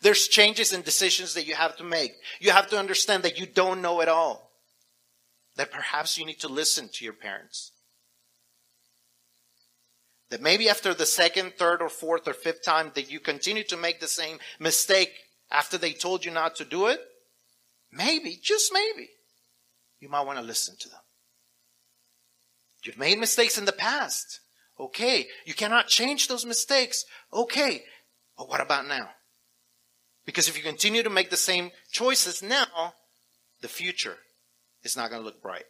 [0.02, 2.12] There's changes and decisions that you have to make.
[2.40, 4.50] You have to understand that you don't know it all.
[5.56, 7.71] That perhaps you need to listen to your parents.
[10.32, 13.76] That maybe after the second, third, or fourth, or fifth time that you continue to
[13.76, 15.12] make the same mistake
[15.50, 17.00] after they told you not to do it,
[17.92, 19.10] maybe, just maybe,
[20.00, 21.00] you might want to listen to them.
[22.82, 24.40] You've made mistakes in the past.
[24.80, 25.26] Okay.
[25.44, 27.04] You cannot change those mistakes.
[27.30, 27.82] Okay.
[28.38, 29.10] But what about now?
[30.24, 32.94] Because if you continue to make the same choices now,
[33.60, 34.16] the future
[34.82, 35.66] is not going to look bright.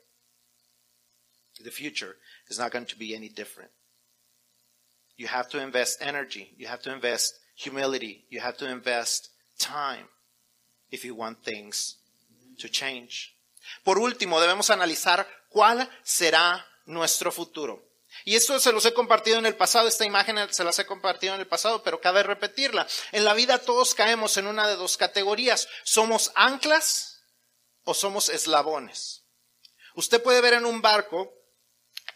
[1.60, 2.14] The future
[2.48, 3.72] is not going to be any different.
[5.22, 6.52] You have to invest energy.
[6.58, 8.26] You have to invest humility.
[8.28, 10.08] You have to invest time
[10.90, 11.98] if you want things
[12.58, 13.32] to change.
[13.84, 17.84] Por último, debemos analizar cuál será nuestro futuro.
[18.24, 21.36] Y esto se los he compartido en el pasado, esta imagen se las he compartido
[21.36, 22.88] en el pasado, pero cabe repetirla.
[23.12, 25.68] En la vida todos caemos en una de dos categorías.
[25.84, 27.22] ¿Somos anclas
[27.84, 29.22] o somos eslabones?
[29.94, 31.32] Usted puede ver en un barco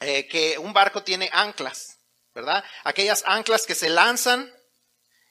[0.00, 1.95] eh, que un barco tiene anclas,
[2.36, 2.62] ¿verdad?
[2.84, 4.54] Aquellas anclas que se lanzan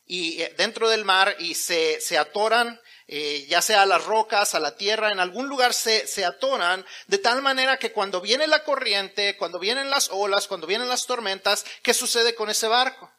[0.06, 4.56] y eh, dentro del mar y se, se atoran eh, ya sea a las rocas,
[4.56, 8.48] a la tierra, en algún lugar se, se atoran, de tal manera que cuando viene
[8.48, 13.14] la corriente, cuando vienen las olas, cuando vienen las tormentas, ¿qué sucede con ese barco?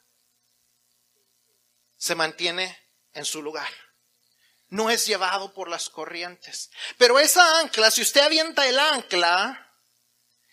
[1.96, 2.76] Se mantiene
[3.12, 3.68] en su lugar.
[4.68, 6.70] No es llevado por las corrientes.
[6.98, 9.72] Pero esa ancla, si usted avienta el ancla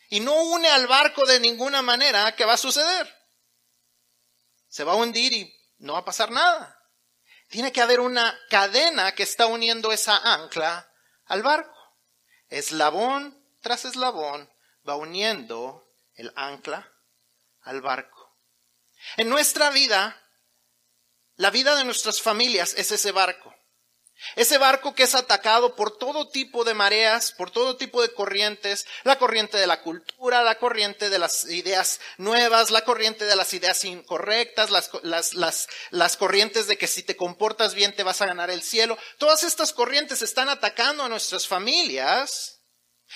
[0.10, 3.23] y no une al barco de ninguna manera, ¿qué va a suceder?
[4.74, 6.82] Se va a hundir y no va a pasar nada.
[7.48, 10.92] Tiene que haber una cadena que está uniendo esa ancla
[11.26, 11.78] al barco.
[12.50, 14.52] Eslabón tras eslabón
[14.90, 16.92] va uniendo el ancla
[17.62, 18.36] al barco.
[19.16, 20.20] En nuestra vida,
[21.36, 23.53] la vida de nuestras familias es ese barco.
[24.36, 28.86] Ese barco que es atacado por todo tipo de mareas, por todo tipo de corrientes,
[29.04, 33.54] la corriente de la cultura, la corriente de las ideas nuevas, la corriente de las
[33.54, 38.26] ideas incorrectas, las, las, las, corrientes de que si te comportas bien te vas a
[38.26, 38.98] ganar el cielo.
[39.18, 42.62] Todas estas corrientes están atacando a nuestras familias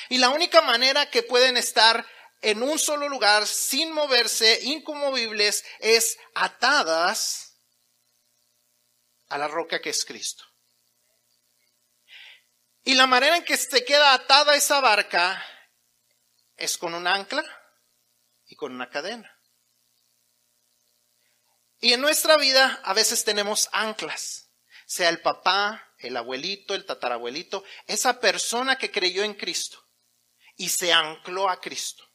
[0.10, 2.06] y la única manera que pueden estar
[2.42, 7.56] en un solo lugar sin moverse, incomovibles, es atadas
[9.30, 10.44] a la roca que es Cristo.
[12.88, 15.46] Y la manera en que se queda atada esa barca
[16.56, 17.44] es con un ancla
[18.46, 19.30] y con una cadena.
[21.82, 24.52] Y en nuestra vida a veces tenemos anclas,
[24.86, 29.86] sea el papá, el abuelito, el tatarabuelito, esa persona que creyó en Cristo
[30.56, 32.07] y se ancló a Cristo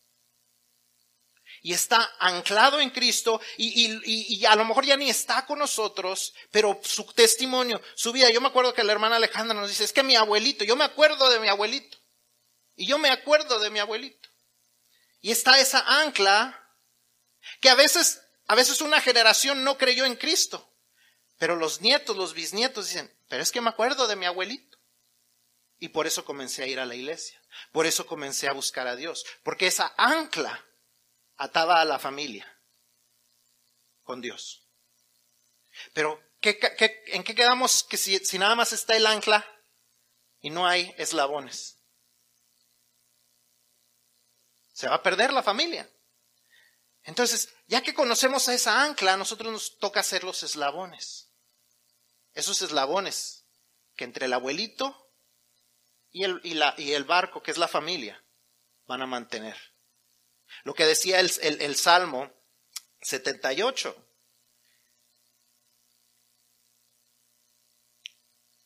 [1.62, 6.80] y está anclado en Cristo y, a lo mejor ya ni está con nosotros, pero
[6.82, 10.02] su testimonio, su vida, yo me acuerdo que la hermana Alejandra nos dice, es que
[10.02, 11.96] mi abuelito, yo me acuerdo de mi abuelito
[12.74, 14.28] y yo me acuerdo de mi abuelito.
[15.20, 16.58] Y está esa ancla
[17.60, 20.68] que a veces, a veces una generación no creyó en Cristo,
[21.38, 24.78] pero los nietos, los bisnietos dicen, pero es que me acuerdo de mi abuelito.
[25.78, 27.40] Y por eso comencé a ir a la iglesia.
[27.72, 29.24] Por eso comencé a buscar a Dios.
[29.42, 30.64] Porque esa ancla
[31.43, 32.47] ataba a la familia
[34.03, 34.66] con Dios.
[35.93, 36.59] Pero, ¿qué,
[37.07, 39.47] en qué quedamos que si, si nada más está el ancla?
[40.43, 41.78] y no hay eslabones.
[44.74, 45.88] Se va a perder la familia.
[47.05, 51.30] Entonces, ya que conocemos a esa ancla, a nosotros nos toca ser los eslabones.
[52.34, 53.45] Esos eslabones
[53.97, 55.12] que entre el abuelito
[56.11, 58.22] y el, y el barco, que es la familia,
[58.86, 59.57] van a mantener.
[60.64, 62.30] Lo que decía el, el Salmo
[63.03, 63.96] 78.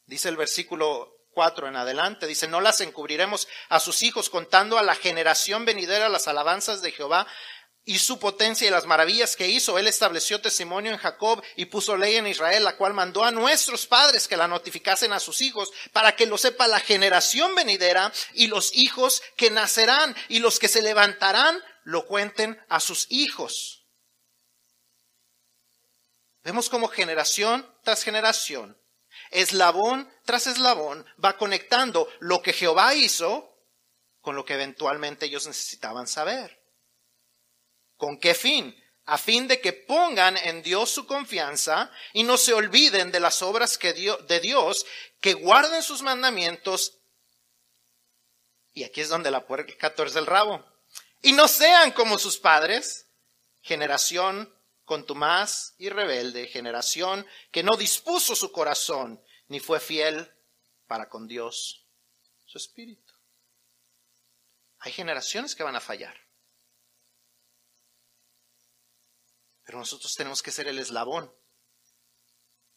[0.07, 4.83] Dice el versículo 4 en adelante, dice, no las encubriremos a sus hijos contando a
[4.83, 7.27] la generación venidera las alabanzas de Jehová
[7.85, 9.79] y su potencia y las maravillas que hizo.
[9.79, 13.87] Él estableció testimonio en Jacob y puso ley en Israel, la cual mandó a nuestros
[13.87, 18.47] padres que la notificasen a sus hijos, para que lo sepa la generación venidera y
[18.47, 23.87] los hijos que nacerán y los que se levantarán lo cuenten a sus hijos.
[26.43, 28.77] Vemos como generación tras generación,
[29.31, 33.57] eslabón tras eslabón, va conectando lo que Jehová hizo
[34.21, 36.61] con lo que eventualmente ellos necesitaban saber.
[37.97, 38.77] ¿Con qué fin?
[39.05, 43.43] A fin de que pongan en Dios su confianza y no se olviden de las
[43.43, 44.87] obras que de Dios,
[45.21, 46.99] que guarden sus mandamientos.
[48.73, 50.65] Y aquí es donde la puerca torce el rabo.
[51.27, 53.09] Y no sean como sus padres,
[53.61, 60.33] generación contumaz y rebelde, generación que no dispuso su corazón ni fue fiel
[60.87, 61.85] para con Dios,
[62.45, 63.13] su espíritu.
[64.79, 66.17] Hay generaciones que van a fallar.
[69.65, 71.35] Pero nosotros tenemos que ser el eslabón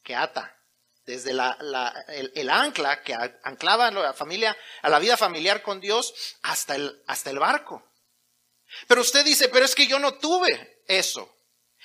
[0.02, 0.60] que ata
[1.06, 1.56] desde la,
[2.08, 7.04] el, ancla que anclaba a la familia, a la vida familiar con Dios hasta el,
[7.06, 7.89] hasta el barco.
[8.88, 11.36] Pero usted dice, pero es que yo no tuve eso.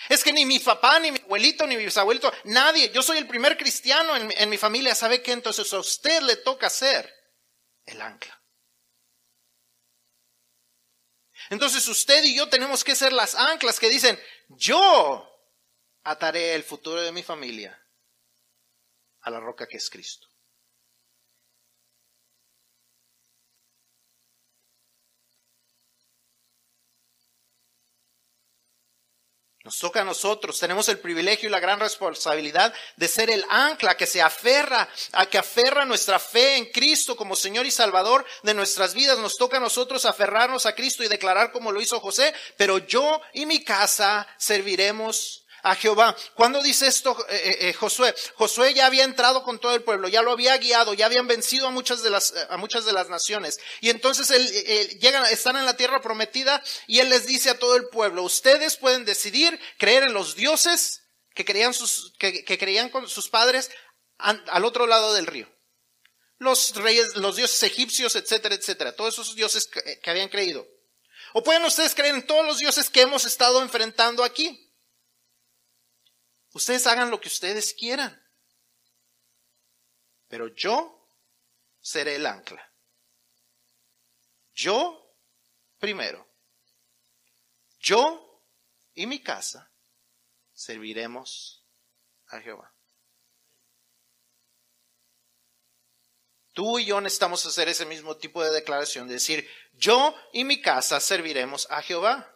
[0.08, 3.28] Es que ni mi papá, ni mi abuelito, ni mi bisabuelito, nadie, yo soy el
[3.28, 5.32] primer cristiano en, en mi familia, ¿sabe qué?
[5.32, 7.12] Entonces a usted le toca ser
[7.86, 8.40] el ancla.
[11.50, 14.18] Entonces usted y yo tenemos que ser las anclas que dicen,
[14.48, 15.30] yo
[16.02, 17.80] ataré el futuro de mi familia
[19.20, 20.28] a la roca que es Cristo.
[29.64, 33.96] Nos toca a nosotros, tenemos el privilegio y la gran responsabilidad de ser el ancla
[33.96, 38.52] que se aferra, a que aferra nuestra fe en Cristo como Señor y Salvador de
[38.52, 39.18] nuestras vidas.
[39.18, 43.22] Nos toca a nosotros aferrarnos a Cristo y declarar como lo hizo José, pero yo
[43.32, 46.14] y mi casa serviremos a Jehová.
[46.34, 48.14] ¿Cuándo dice esto eh, eh, eh, Josué?
[48.34, 51.66] Josué ya había entrado con todo el pueblo, ya lo había guiado, ya habían vencido
[51.66, 53.58] a muchas de las, a muchas de las naciones.
[53.80, 54.46] Y entonces él,
[55.00, 58.76] llegan, están en la tierra prometida y él les dice a todo el pueblo, ustedes
[58.76, 61.02] pueden decidir creer en los dioses
[61.34, 63.70] que creían sus, que, creían con sus padres
[64.18, 65.48] al otro lado del río.
[66.38, 68.94] Los reyes, los dioses egipcios, etcétera, etcétera.
[68.94, 70.66] Todos esos dioses que habían creído.
[71.32, 74.60] O pueden ustedes creer en todos los dioses que hemos estado enfrentando aquí.
[76.54, 78.20] Ustedes hagan lo que ustedes quieran.
[80.28, 81.08] Pero yo
[81.80, 82.72] seré el ancla.
[84.54, 85.16] Yo
[85.78, 86.26] primero.
[87.80, 88.42] Yo
[88.94, 89.70] y mi casa
[90.52, 91.66] serviremos
[92.28, 92.72] a Jehová.
[96.52, 101.00] Tú y yo necesitamos hacer ese mismo tipo de declaración, decir, yo y mi casa
[101.00, 102.33] serviremos a Jehová.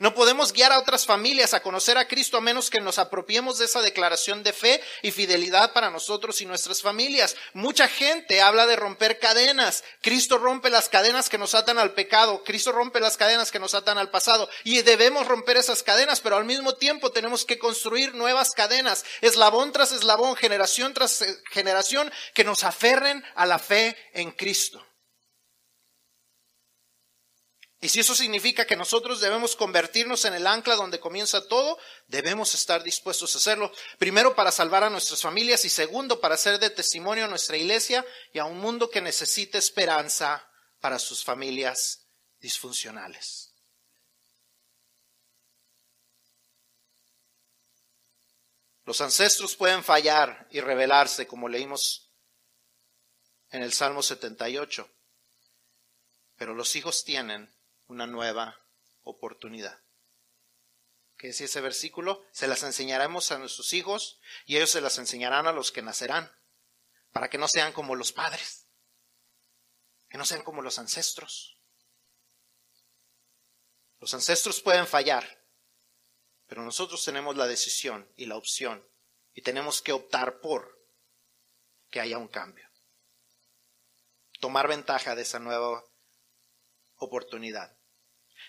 [0.00, 3.58] No podemos guiar a otras familias a conocer a Cristo a menos que nos apropiemos
[3.58, 7.36] de esa declaración de fe y fidelidad para nosotros y nuestras familias.
[7.52, 9.84] Mucha gente habla de romper cadenas.
[10.00, 12.42] Cristo rompe las cadenas que nos atan al pecado.
[12.44, 14.48] Cristo rompe las cadenas que nos atan al pasado.
[14.64, 19.70] Y debemos romper esas cadenas, pero al mismo tiempo tenemos que construir nuevas cadenas, eslabón
[19.70, 24.82] tras eslabón, generación tras generación, que nos aferren a la fe en Cristo.
[27.82, 31.78] Y si eso significa que nosotros debemos convertirnos en el ancla donde comienza todo,
[32.08, 33.72] debemos estar dispuestos a hacerlo.
[33.98, 38.04] Primero para salvar a nuestras familias y segundo para ser de testimonio a nuestra iglesia
[38.34, 40.46] y a un mundo que necesita esperanza
[40.80, 42.06] para sus familias
[42.38, 43.54] disfuncionales.
[48.84, 52.10] Los ancestros pueden fallar y rebelarse, como leímos
[53.50, 54.86] en el Salmo 78,
[56.36, 57.50] pero los hijos tienen
[57.90, 58.56] una nueva
[59.02, 59.82] oportunidad.
[61.16, 62.24] ¿Qué decía ese versículo?
[62.30, 66.30] Se las enseñaremos a nuestros hijos y ellos se las enseñarán a los que nacerán,
[67.10, 68.68] para que no sean como los padres,
[70.08, 71.58] que no sean como los ancestros.
[73.98, 75.44] Los ancestros pueden fallar,
[76.46, 78.86] pero nosotros tenemos la decisión y la opción
[79.34, 80.80] y tenemos que optar por
[81.90, 82.68] que haya un cambio.
[84.38, 85.84] tomar ventaja de esa nueva
[86.96, 87.79] oportunidad.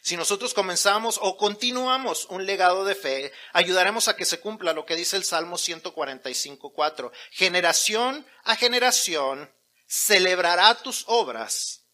[0.02, 4.84] Si nosotros comenzamos o continuamos un legado de fe, ayudaremos a que se cumpla lo
[4.84, 7.12] que dice el Salmo 145.4.
[7.30, 9.54] Generación a generación
[9.86, 11.86] celebrará tus obras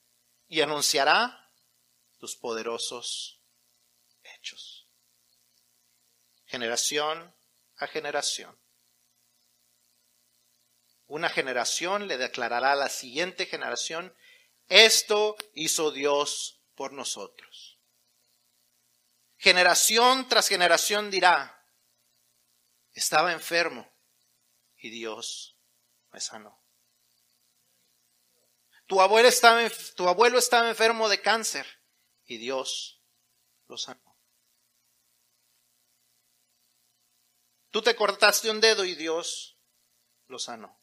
[0.47, 1.51] y anunciará
[2.17, 3.41] tus poderosos
[4.23, 4.87] hechos.
[6.45, 7.35] Generación
[7.75, 8.57] a generación.
[11.07, 14.15] Una generación le declarará a la siguiente generación,
[14.69, 17.66] esto hizo Dios por nosotros.
[19.37, 21.63] Generación tras generación dirá,
[22.91, 23.87] estaba enfermo
[24.77, 25.55] y Dios
[26.11, 26.59] me sanó.
[28.87, 29.61] Tu abuelo, estaba,
[29.95, 31.67] tu abuelo estaba enfermo de cáncer
[32.25, 33.03] y Dios
[33.67, 34.17] lo sanó.
[37.69, 39.59] Tú te cortaste un dedo y Dios
[40.27, 40.81] lo sanó.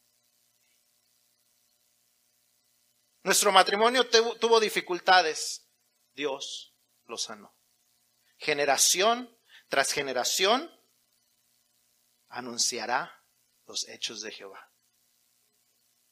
[3.23, 5.67] Nuestro matrimonio tuvo dificultades,
[6.13, 6.73] Dios
[7.07, 7.54] lo sanó
[8.37, 9.35] generación
[9.69, 10.71] tras generación,
[12.29, 13.23] anunciará
[13.65, 14.71] los hechos de Jehová.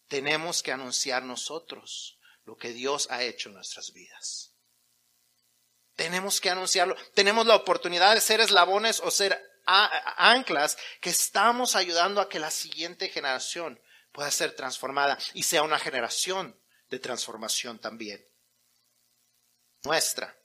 [0.07, 4.53] Tenemos que anunciar nosotros lo que Dios ha hecho en nuestras vidas.
[5.95, 6.95] Tenemos que anunciarlo.
[7.13, 12.51] Tenemos la oportunidad de ser eslabones o ser anclas que estamos ayudando a que la
[12.51, 13.79] siguiente generación
[14.11, 16.59] pueda ser transformada y sea una generación
[16.89, 18.25] de transformación también.
[19.83, 20.37] Nuestra.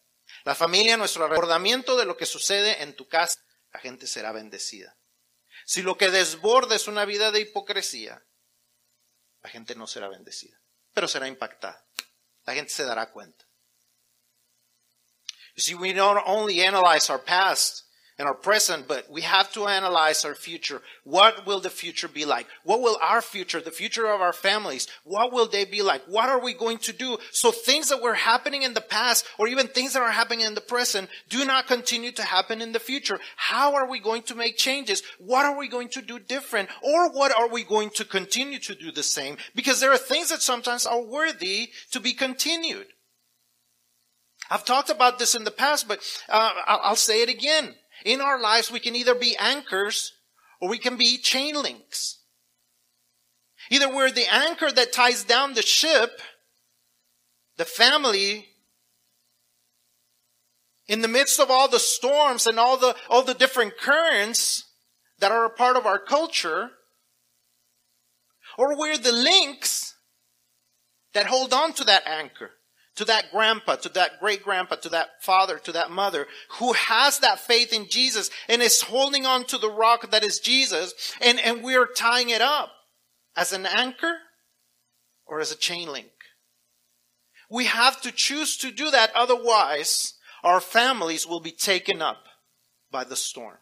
[0.44, 3.40] La familia, nuestro recordamiento de lo que sucede en tu casa,
[3.72, 4.96] la gente será bendecida.
[5.64, 8.24] Si lo que desborda es una vida de hipocresía,
[9.42, 10.60] la gente no será bendecida,
[10.92, 11.86] pero será impactada.
[12.44, 13.44] La gente se dará cuenta.
[15.56, 17.87] You we don't only analyze our past,
[18.18, 20.82] and our present, but we have to analyze our future.
[21.04, 22.46] What will the future be like?
[22.64, 26.02] What will our future, the future of our families, what will they be like?
[26.06, 27.18] What are we going to do?
[27.30, 30.54] So things that were happening in the past or even things that are happening in
[30.54, 33.20] the present do not continue to happen in the future.
[33.36, 35.02] How are we going to make changes?
[35.18, 36.68] What are we going to do different?
[36.82, 39.36] Or what are we going to continue to do the same?
[39.54, 42.86] Because there are things that sometimes are worthy to be continued.
[44.50, 47.74] I've talked about this in the past, but uh, I'll say it again.
[48.04, 50.12] In our lives, we can either be anchors
[50.60, 52.18] or we can be chain links.
[53.70, 56.20] Either we're the anchor that ties down the ship,
[57.56, 58.46] the family,
[60.86, 64.64] in the midst of all the storms and all the, all the different currents
[65.18, 66.70] that are a part of our culture,
[68.56, 69.94] or we're the links
[71.12, 72.50] that hold on to that anchor
[72.98, 76.26] to that grandpa, to that great grandpa, to that father, to that mother
[76.58, 80.40] who has that faith in Jesus and is holding on to the rock that is
[80.40, 82.72] Jesus and, and we're tying it up
[83.36, 84.16] as an anchor
[85.26, 86.08] or as a chain link.
[87.48, 89.12] We have to choose to do that.
[89.14, 92.24] Otherwise, our families will be taken up
[92.90, 93.58] by the storm.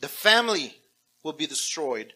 [0.00, 0.76] The family
[1.22, 2.14] will be destroyed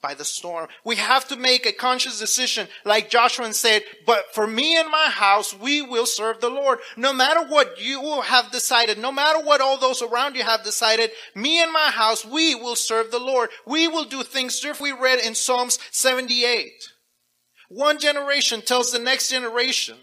[0.00, 0.68] by the storm.
[0.84, 5.08] We have to make a conscious decision, like Joshua said, but for me and my
[5.10, 6.78] house, we will serve the Lord.
[6.96, 11.10] No matter what you have decided, no matter what all those around you have decided,
[11.34, 13.50] me and my house, we will serve the Lord.
[13.66, 14.94] We will do things different.
[14.94, 16.72] We read in Psalms 78.
[17.68, 19.98] One generation tells the next generation,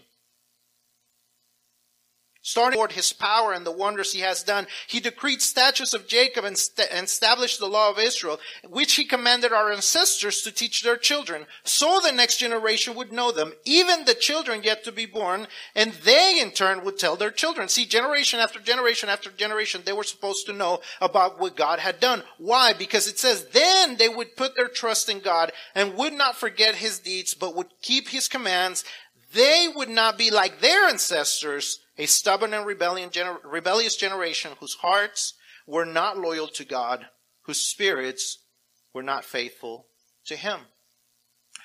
[2.46, 4.68] starting toward his power and the wonders he has done.
[4.86, 8.38] He decreed statutes of Jacob and, st- and, established the law of Israel,
[8.68, 13.32] which he commanded our ancestors to teach their children, so the next generation would know
[13.32, 17.32] them, even the children yet to be born, and they in turn would tell their
[17.32, 17.66] children.
[17.66, 21.98] See, generation after generation after generation, they were supposed to know about what God had
[21.98, 22.22] done.
[22.38, 22.72] Why?
[22.72, 26.76] Because it says, then they would put their trust in God and would not forget
[26.76, 28.84] his deeds, but would keep his commands.
[29.32, 35.34] They would not be like their ancestors, a stubborn and gener- rebellious generation whose hearts
[35.66, 37.06] were not loyal to God,
[37.42, 38.44] whose spirits
[38.92, 39.88] were not faithful
[40.26, 40.60] to Him.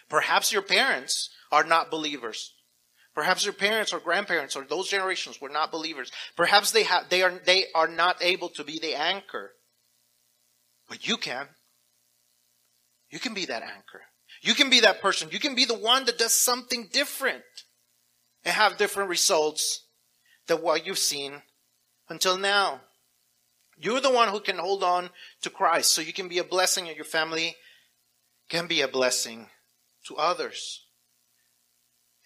[0.09, 2.53] Perhaps your parents are not believers.
[3.13, 6.11] Perhaps your parents or grandparents or those generations were not believers.
[6.37, 9.51] Perhaps they have, they are, they are not able to be the anchor.
[10.87, 11.47] But you can.
[13.09, 14.01] You can be that anchor.
[14.41, 15.29] You can be that person.
[15.31, 17.43] You can be the one that does something different
[18.45, 19.85] and have different results
[20.47, 21.41] than what you've seen
[22.09, 22.81] until now.
[23.77, 25.09] You're the one who can hold on
[25.41, 27.55] to Christ so you can be a blessing and your family
[28.49, 29.47] can be a blessing
[30.07, 30.85] to others.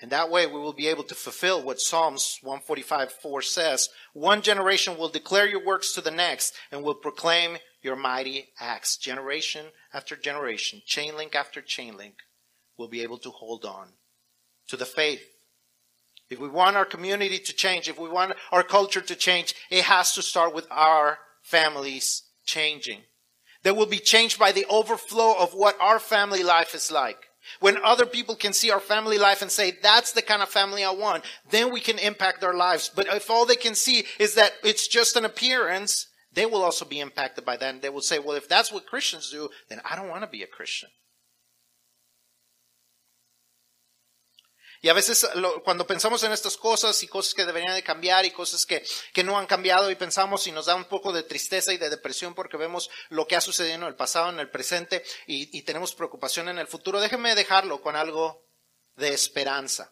[0.01, 3.89] And that way we will be able to fulfill what Psalms 145 4 says.
[4.13, 8.97] One generation will declare your works to the next and will proclaim your mighty acts.
[8.97, 12.15] Generation after generation, chain link after chain link
[12.77, 13.93] will be able to hold on
[14.67, 15.34] to the faith.
[16.29, 19.83] If we want our community to change, if we want our culture to change, it
[19.83, 23.01] has to start with our families changing.
[23.63, 27.17] They will be changed by the overflow of what our family life is like.
[27.59, 30.83] When other people can see our family life and say, that's the kind of family
[30.83, 32.89] I want, then we can impact their lives.
[32.93, 36.85] But if all they can see is that it's just an appearance, they will also
[36.85, 37.73] be impacted by that.
[37.73, 40.27] And they will say, well, if that's what Christians do, then I don't want to
[40.27, 40.89] be a Christian.
[44.85, 45.27] Y a veces
[45.63, 49.23] cuando pensamos en estas cosas y cosas que deberían de cambiar y cosas que, que
[49.23, 52.35] no han cambiado y pensamos y nos da un poco de tristeza y de depresión
[52.35, 55.95] porque vemos lo que ha sucedido en el pasado, en el presente y, y tenemos
[55.95, 58.45] preocupación en el futuro, déjeme dejarlo con algo
[58.95, 59.91] de esperanza.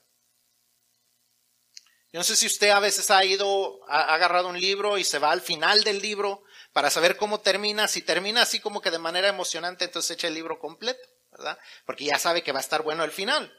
[2.11, 5.17] Yo no sé si usted a veces ha ido, ha agarrado un libro y se
[5.17, 7.87] va al final del libro para saber cómo termina.
[7.87, 11.57] Si termina así como que de manera emocionante, entonces echa el libro completo, ¿verdad?
[11.83, 13.51] Porque ya sabe que va a estar bueno el final.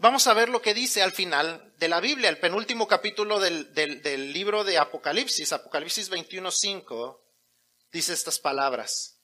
[0.00, 3.74] Vamos a ver lo que dice al final de la Biblia, el penúltimo capítulo del,
[3.74, 7.20] del, libro de Apocalipsis, Apocalipsis 21.5,
[7.92, 9.20] dice estas palabras.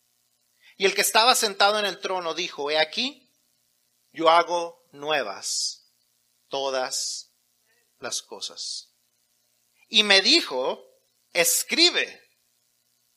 [0.77, 3.27] Y el que estaba sentado en el trono dijo, he aquí,
[4.13, 5.95] yo hago nuevas
[6.49, 7.33] todas
[7.99, 8.93] las cosas.
[9.89, 10.85] Y me dijo,
[11.33, 12.23] escribe,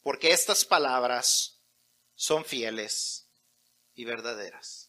[0.01, 1.59] porque estas palabras
[2.15, 3.27] son fieles
[3.95, 4.88] y verdaderas.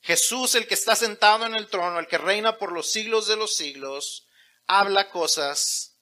[0.00, 3.36] Jesús, el que está sentado en el trono, el que reina por los siglos de
[3.36, 4.26] los siglos,
[4.66, 5.98] habla cosas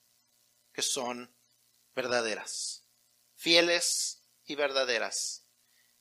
[0.72, 1.34] que son
[1.94, 2.84] verdaderas,
[3.34, 5.46] fieles y verdaderas.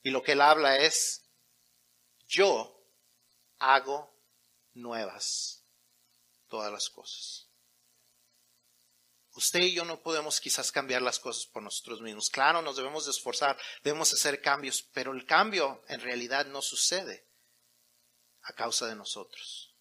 [0.02, 1.24] Y lo que él habla es,
[2.28, 2.86] yo
[3.58, 4.14] hago
[4.74, 5.64] nuevas
[6.46, 7.48] todas las cosas.
[9.32, 12.30] Usted y yo no podemos quizás cambiar las cosas por nosotros mismos.
[12.30, 17.27] Claro, nos debemos de esforzar, debemos hacer cambios, pero el cambio en realidad no sucede
[18.42, 19.74] a causa de nosotros,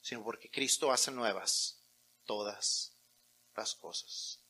[0.00, 1.82] sino porque Cristo hace nuevas
[2.24, 2.92] todas
[3.54, 4.40] las cosas.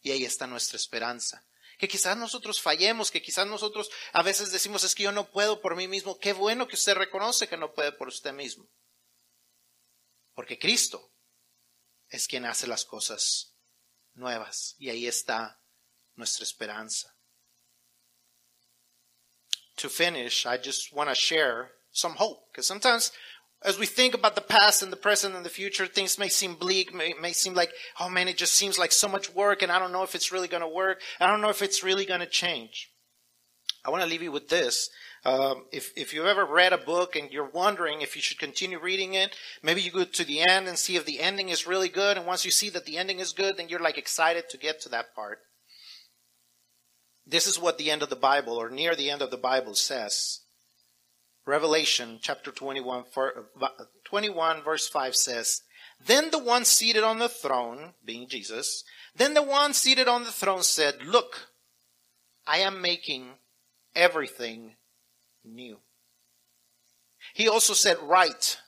[0.00, 1.44] Y ahí está nuestra esperanza.
[1.78, 5.60] Que quizás nosotros fallemos, que quizás nosotros a veces decimos es que yo no puedo
[5.60, 6.18] por mí mismo.
[6.18, 8.68] Qué bueno que usted reconoce que no puede por usted mismo.
[10.34, 11.12] Porque Cristo
[12.08, 13.54] es quien hace las cosas
[14.14, 14.74] nuevas.
[14.78, 15.60] Y ahí está
[16.16, 17.14] nuestra esperanza.
[19.76, 22.38] To finish, I just want to share some hope.
[22.52, 23.12] Because sometimes
[23.64, 26.54] as we think about the past and the present and the future, things may seem
[26.54, 29.72] bleak, may, may seem like, oh man, it just seems like so much work and
[29.72, 31.00] I don't know if it's really going to work.
[31.20, 32.90] I don't know if it's really going to change.
[33.84, 34.90] I want to leave you with this.
[35.24, 38.78] Um, if, if you've ever read a book and you're wondering if you should continue
[38.78, 41.88] reading it, maybe you go to the end and see if the ending is really
[41.88, 42.16] good.
[42.16, 44.80] And once you see that the ending is good, then you're like excited to get
[44.82, 45.38] to that part.
[47.26, 49.74] This is what the end of the Bible or near the end of the Bible
[49.74, 50.40] says.
[51.48, 53.68] Revelation chapter 21, uh,
[54.04, 55.62] 21 verse 5 says,
[55.98, 58.84] Then the one seated on the throne, being Jesus,
[59.16, 61.48] then the one seated on the throne said, Look,
[62.46, 63.30] I am making
[63.96, 64.76] everything
[65.42, 65.78] new.
[67.32, 68.58] He also said, Write,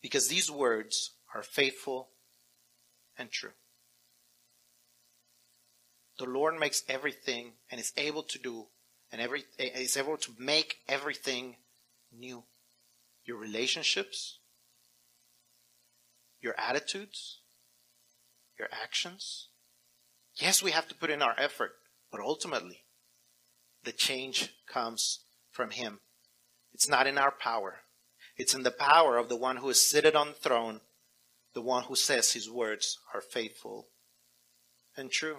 [0.00, 2.08] because these words are faithful
[3.18, 3.52] and true.
[6.18, 8.68] The Lord makes everything and is able to do
[9.12, 11.56] and every is able to make everything
[12.18, 12.44] new.
[13.24, 14.38] Your relationships,
[16.40, 17.40] your attitudes,
[18.58, 19.48] your actions.
[20.36, 21.72] Yes, we have to put in our effort,
[22.10, 22.84] but ultimately,
[23.82, 26.00] the change comes from Him.
[26.72, 27.80] It's not in our power.
[28.36, 30.80] It's in the power of the one who is seated on the throne,
[31.54, 33.88] the one who says His words are faithful
[34.96, 35.38] and true.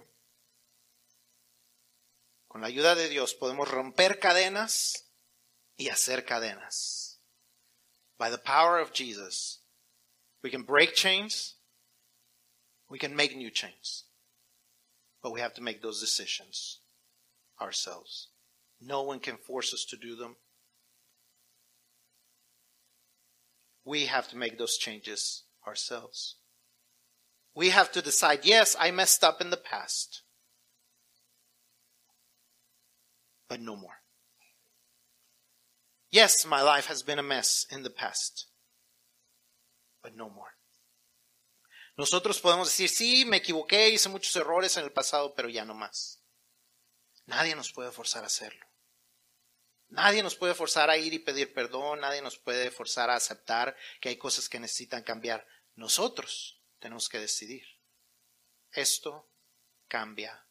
[2.49, 5.04] Con la ayuda de Dios podemos romper cadenas
[5.77, 7.17] y hacer cadenas.
[8.17, 9.59] By the power of Jesus,
[10.41, 11.55] we can break chains,
[12.89, 14.05] we can make new chains.
[15.21, 16.79] But we have to make those decisions
[17.59, 18.29] ourselves.
[18.79, 20.35] No one can force us to do them.
[23.83, 26.35] We have to make those changes ourselves.
[27.55, 30.21] We have to decide, yes, I messed up in the past,
[33.47, 34.04] but no more.
[36.09, 38.47] Yes, my life has been a mess in the past,
[40.01, 40.51] but no more.
[41.97, 45.73] Nosotros podemos decir, sí, me equivoqué, hice muchos errores en el pasado, pero ya no
[45.73, 46.21] más.
[47.25, 48.65] Nadie nos puede forzar a hacerlo.
[49.87, 53.75] Nadie nos puede forzar a ir y pedir perdón, nadie nos puede forzar a aceptar
[54.01, 55.47] que hay cosas que necesitan cambiar.
[55.75, 57.65] Nosotros tenemos que decidir.
[58.71, 59.31] Esto
[59.87, 60.44] cambia